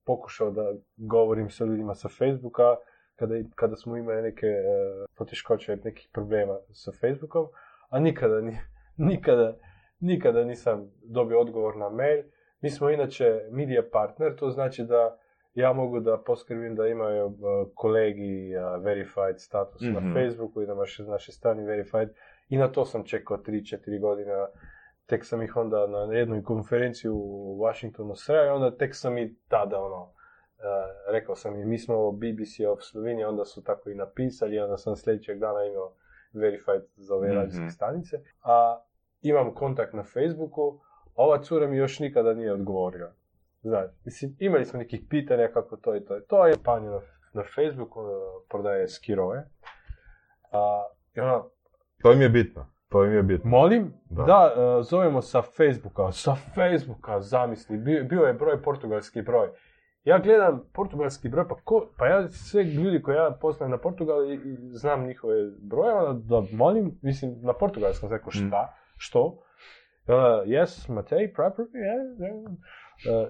[0.06, 2.76] pokušao da govorim sa ljudima sa Facebooka,
[3.16, 7.48] kada, kada smo imali neke uh, poteškoće, nekih problema sa Facebookom,
[7.90, 8.58] a nikada, ni,
[9.10, 9.58] nikada,
[10.00, 12.24] nikada nisam dobio odgovor na mail.
[12.62, 15.18] Mi smo inače media partner, to znači da
[15.54, 17.34] ja mogu da poskrbim da imaju uh,
[17.76, 20.14] kolegi uh, verified status na Mhm.
[20.14, 20.76] Facebooku i na
[21.08, 22.10] našoj strani verified
[22.50, 24.48] i na to sam čekao 3-4 godina.
[25.06, 27.20] Tek sam ih onda na jednoj konferenciji u
[27.60, 30.12] Washingtonu sreo i onda tek sam i tada ono, uh,
[31.08, 34.96] rekao sam im, mi smo BBC of Slovenija, onda su tako i napisali, onda sam
[34.96, 35.94] sljedećeg dana imao
[36.34, 37.38] verified za ove Mhm.
[37.38, 38.18] radijske stanice.
[38.44, 38.82] A
[39.22, 43.14] imam kontakt na Facebooku, a ova cura mi još nikada nije odgovorila.
[43.62, 46.26] Znači, mislim, imali smo nekih pitanja kako to i to je.
[46.26, 47.00] To je panje na,
[47.34, 48.10] na Facebooku, uh,
[48.50, 49.50] prodaje skirove.
[50.52, 50.86] A,
[51.16, 51.50] i ono,
[52.02, 52.66] To im je bitno.
[52.96, 53.50] To im je bitno.
[53.50, 53.94] Molim?
[54.10, 54.24] Da.
[54.24, 56.12] Da, e, zovemo sa Facebooka.
[56.12, 57.78] Sa Facebooka, zamisli.
[57.78, 59.48] Bio, bio je broj portugalski broj.
[60.04, 64.32] Ja gledam portugalski broj, pa, ko, pa ja sve ljudi koje ja poznajem na Portugal
[64.32, 64.40] i, i
[64.72, 69.22] znam njihove broje, onda da molim, mislim, na portugalskom rekao šta, što?
[70.08, 70.14] Uh,
[70.46, 72.46] yes, Matej, proper, yeah, yeah.
[72.46, 73.30] Uh,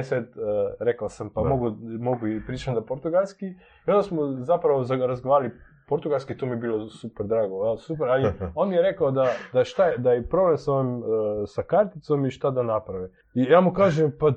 [0.00, 0.32] I- said, uh,
[0.80, 1.48] rekao sam, pa Da.
[1.48, 3.46] mogu, mogu i pričam na portugalski.
[3.86, 5.50] I onda smo zapravo za- razgovarali
[5.82, 9.24] portugalski, to mi je bilo super drago, jel, super, ali on mi je rekao da,
[9.52, 11.04] da, šta je, da je problem sa, ovim, uh,
[11.46, 13.10] sa karticom i šta da naprave.
[13.34, 14.34] I ja mu kažem, pa, uh,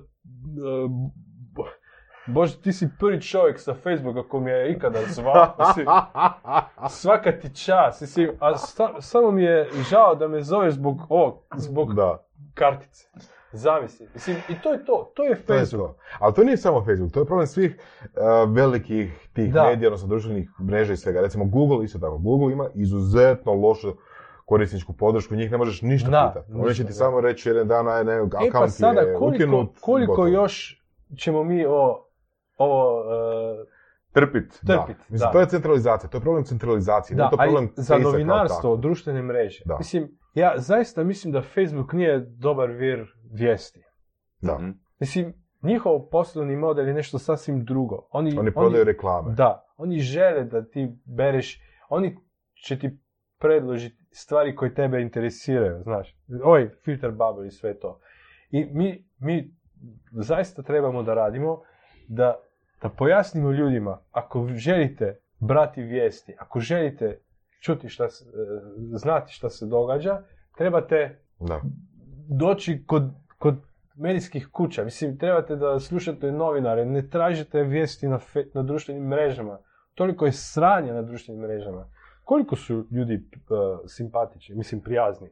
[1.51, 1.65] bo-
[2.27, 5.55] Bože, ti si prvi čovjek sa Facebooka ko mi je ikada zvao.
[5.59, 5.87] Mislim,
[6.89, 8.01] svaka ti čast.
[8.01, 13.07] Mislim, a sta- samo mi je žao da me zoveš zbog ovog, zbog Da, kartice.
[13.55, 14.07] Zamisli.
[14.13, 15.11] Mislim, i to je to.
[15.15, 15.91] To je to je Facebook.
[15.91, 15.97] to.
[16.19, 19.63] Ali to nije samo Facebook, to je problem svih uh, velikih tih Da.
[19.63, 21.21] medija, odnosno društvenih mreža i svega.
[21.21, 22.17] Recimo Google isto tako.
[22.17, 23.93] Google ima izuzetno lošu
[24.45, 26.53] korisničku podršku, njih ne možeš ništa Da, pitati.
[26.53, 26.93] Oni će ti da.
[26.93, 30.27] samo reći jedan dan, aj ne, E pa sada, je koliko, ukinut, koliko gotovo.
[30.27, 30.83] još
[31.17, 32.05] ćemo mi o,
[32.57, 33.67] ovo uh,
[34.11, 34.59] Trpit.
[34.61, 34.85] Da.
[34.85, 35.09] trpit?
[35.09, 35.31] Mislim, da.
[35.31, 39.63] to je centralizacija, to je problem centralizacije, Da, nije to problem za novinarstvo, društvene mreže.
[39.65, 39.77] Da.
[39.77, 43.83] Mislim, ja zaista mislim da Facebook nije dobar vir vijesti.
[44.41, 44.55] Da.
[44.55, 44.69] Mhm.
[44.99, 48.07] Mislim, njihov poslovni model je nešto sasvim drugo.
[48.11, 49.33] Oni, Oni prodaju reklame.
[49.35, 52.17] Da, oni žele da ti bereš, oni
[52.65, 52.99] će ti
[53.39, 56.17] predložiti stvari koje tebe interesiraju, znaš.
[56.43, 57.99] Ovaj filter bubble i sve to.
[58.51, 59.53] I mi, mi
[60.11, 61.61] zaista trebamo da radimo
[62.07, 62.35] da,
[62.81, 67.19] da pojasnimo ljudima, ako želite brati vijesti, ako želite
[67.61, 68.29] čuti šta, se- e,
[68.93, 70.21] znati šta se događa,
[70.57, 71.61] trebate Da.
[72.29, 73.03] Doći kod,
[73.37, 73.55] kod
[73.95, 74.83] medijskih kuća.
[74.83, 79.59] Mislim, trebate da slušate novinare, ne tražite vijesti na, fe- na društvenim mrežama.
[79.93, 81.89] Toliko je sranja na društvenim mrežama.
[82.23, 83.47] Koliko su ljudi uh,
[83.87, 85.29] simpatični, mislim, prijazni.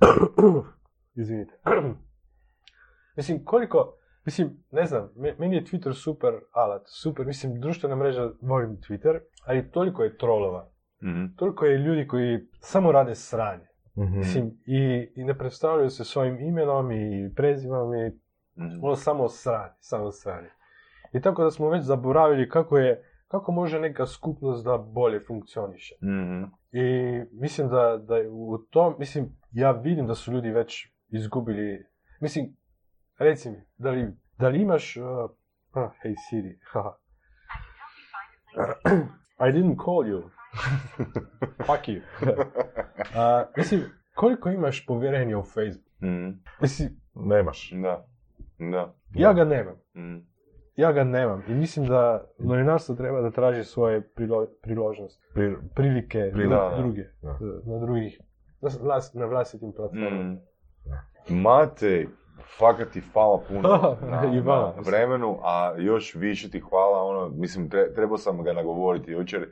[1.14, 1.52] Izvinite.
[3.16, 8.30] mislim, koliko, mislim, ne znam, me- meni je Twitter super alat, super, mislim, društvena mreža,
[8.40, 10.68] volim Twitter, ali toliko je trolova,
[11.02, 11.24] Mhm.
[11.36, 13.66] toliko je ljudi koji samo rade sranje.
[13.98, 14.18] Mhm.
[14.18, 18.12] Mislim, i, i ne predstavljaju se svojim imenom i prezimenom i
[18.82, 20.50] ono samo sranje, samo sranje.
[21.12, 25.94] I tako da smo već zaboravili kako je, kako može neka skupnost da bolje funkcioniše.
[26.02, 26.42] Mhm.
[26.72, 31.86] I mislim da, da je u tom, mislim, ja vidim da su ljudi već izgubili,
[32.20, 32.56] mislim,
[33.18, 35.04] reci mi, da li, da li imaš, uh,
[35.72, 36.92] ah, hey Siri, haha.
[39.40, 40.37] I didn't call you.
[41.66, 42.00] Fuck you.
[43.16, 43.80] A, mislim,
[44.14, 45.86] koliko imaš povjerenja u Facebook?
[46.02, 46.28] Mhm.
[46.60, 47.70] Mislim, Nemaš.
[47.72, 48.06] Da.
[48.60, 48.94] Da.
[49.10, 49.74] ja ga nemam.
[49.94, 50.16] Mhm.
[50.76, 51.42] Ja ga nemam.
[51.48, 56.74] I mislim da novinarstvo treba da traži svoje prilo, priložnosti, Pri- prilike na da.
[56.78, 57.38] druge, Da.
[57.66, 58.20] na drugih,
[58.60, 60.22] na, vlas- na vlastitim platformama.
[60.22, 60.36] Mhm.
[61.32, 62.06] Matej,
[62.58, 63.60] fakat ti hvala puno
[64.02, 69.12] na, na vremenu, a još više ti hvala, ono, mislim, tre, trebao sam ga nagovoriti
[69.12, 69.48] jučer,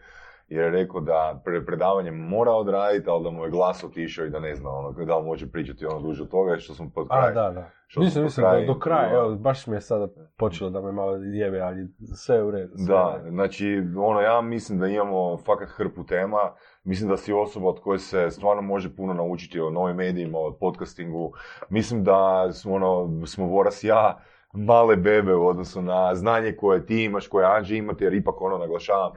[0.48, 4.30] jer je rekao da pre, predavanje mora odraditi, ali da mu je glas otišao i
[4.30, 7.08] da ne zna, ono, da li može pričati ono duže od toga, što smo pod
[7.08, 7.28] kraj.
[7.28, 7.70] A, da, da.
[7.86, 10.92] što Mislim, mislim, pod da do kraja, evo, baš mi je sada počelo da me
[10.92, 12.72] malo jebe, ali sve je u redu.
[12.78, 13.30] je Da, redu.
[13.30, 16.38] znači, ono, ja mislim da imamo fakat hrpu tema,
[16.84, 20.56] mislim da si osoba od koje se stvarno može puno naučiti o novim medijima, o
[20.60, 21.32] podcastingu,
[21.68, 24.18] mislim da smo, ono, smo Voras ja
[24.52, 28.58] male bebe u odnosu na znanje koje ti imaš, koje Anđe imate, jer ipak ono,
[28.58, 29.12] naglašavam,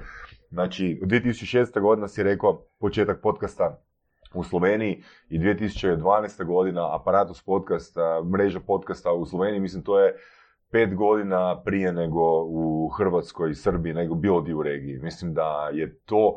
[0.52, 1.80] znači, 2006.
[1.82, 3.82] godina si rekao početak podcasta
[4.34, 6.46] u Sloveniji i 2012.
[6.46, 10.16] godina aparatus podcasta, mreža podcasta u Sloveniji, mislim to je
[10.72, 15.00] pet godina prije nego u Hrvatskoj i Srbiji, nego bilo di u regiji.
[15.00, 16.36] Mislim da je to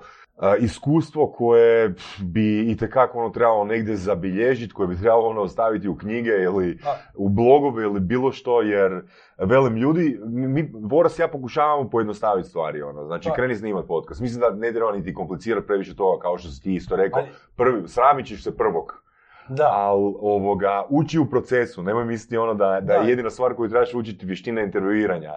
[0.60, 6.30] iskustvo koje bi itekako ono trebalo negdje zabilježiti, koje bi trebalo ono ostaviti u knjige
[6.30, 6.78] ili
[7.14, 9.02] u blogove ili bilo što, jer
[9.38, 13.34] velim ljudi, mi, Voras i ja pokušavamo pojednostaviti stvari, ono, znači Pa.
[13.34, 14.20] kreni snimati podcast.
[14.20, 17.22] Mislim da ne treba niti komplicirati previše toga, kao što si ti isto rekao,
[17.56, 19.01] prvi, sramit ćeš se prvog
[19.49, 23.09] Da, ali ovoga, uči u procesu, nemoj misliti ono da, da je Da.
[23.09, 25.32] jedina stvar koju trebaš učiti vještina intervjuiranja.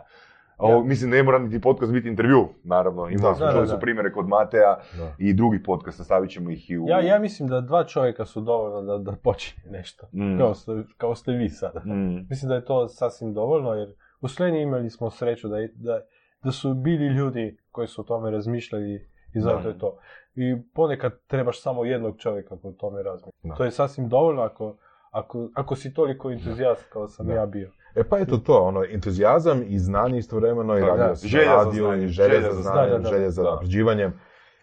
[0.57, 3.09] Ovo, Mislim, ne mora niti podcast biti intervju, naravno.
[3.09, 3.79] Imali smo, Da, čuli da, su da.
[3.79, 5.13] primjere kod Mateja Da.
[5.17, 6.85] i drugih podcasta, stavit ćemo ih i u...
[6.87, 10.07] ja, ja mislim da dva čovjeka su dovoljno da, da počne nešto.
[10.13, 10.37] Mm.
[10.37, 11.79] Kao, ste, kao ste vi sada.
[11.79, 12.27] Mm.
[12.29, 16.01] Mislim da je to sasvim dovoljno, jer u Sloveniji imali smo sreću da, da,
[16.43, 19.69] da su bili ljudi koji su o tome razmišljali i zato Da.
[19.69, 19.97] je to.
[20.35, 23.55] I ponekad trebaš samo jednog čovjeka koji o tome razmišlja.
[23.57, 24.75] To je sasvim dovoljno ako,
[25.11, 27.33] ako, ako si toliko entuzijast kao sam Da.
[27.33, 27.71] ja bio.
[27.95, 31.83] E pa eto to, ono, entuzijazam i znanje istovremeno i Da, radio Želja za radiju
[31.83, 33.51] znanjem, i želja želja za znanjem, želja za da.
[33.51, 34.13] napređivanjem.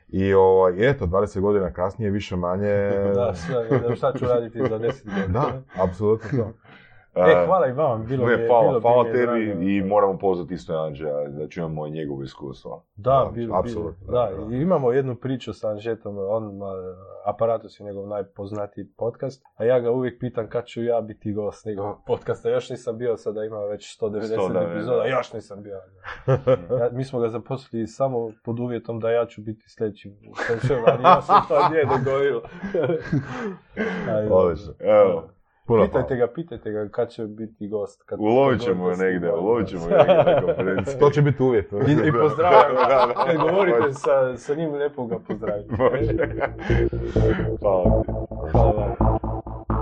[0.09, 2.91] I ovaj, eto, 20 godina kasnije više manje...
[3.15, 5.27] Da, sve, da, šta ću raditi za 10 godina.
[5.29, 6.53] Da, apsolutno to.
[7.15, 9.61] E, hvala i vama, bilo mi je, hvala, bilo hvala mi je tebi drago.
[9.61, 12.85] i moramo pozvati isto Anđeja da čujemo i njegovo iskustvo.
[12.97, 14.27] Da, Da, bilo, apsolutno, bilo.
[14.27, 14.57] Da, da.
[14.57, 16.73] i imamo jednu priču sa Anžetom, on, ma,
[17.25, 21.67] Aparatus je njegov najpoznatiji podcast, a ja ga uvijek pitam kad ću ja biti gost
[21.67, 22.51] njegovog podcasta.
[22.51, 25.07] Još nisam bio, sada ima već 190 190, epizoda, da.
[25.07, 25.81] još nisam bio.
[26.81, 30.13] Ja, mi smo ga zaposlili samo pod uvjetom da ja ću biti sljedeći
[30.87, 31.87] ali ja se to nije.
[34.31, 34.75] Odlično.
[34.81, 35.29] Evo,
[35.73, 36.27] Puno Pitajte hvala.
[36.27, 38.03] ga, pitajte ga kad će biti gost.
[38.07, 40.99] Kad, ulovit ćemo je negdje, ulovit ćemo je negdje na konferenciji.
[41.01, 41.73] To će biti uvjet.
[41.73, 43.15] I, i pozdravljam.
[43.27, 45.75] Kad govorite sa, sa njim, lijepo ga pozdravite.
[45.77, 46.89] Hvala ti.
[48.53, 48.97] Hvala.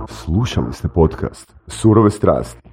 [0.08, 2.70] Slušali ste podcast Surove strasti.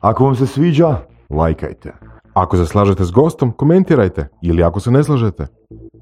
[0.00, 0.96] Ako vam se sviđa,
[1.30, 1.92] lajkajte.
[2.34, 4.28] Ako se slažete s gostom, komentirajte.
[4.42, 5.46] Ili ako se ne slažete,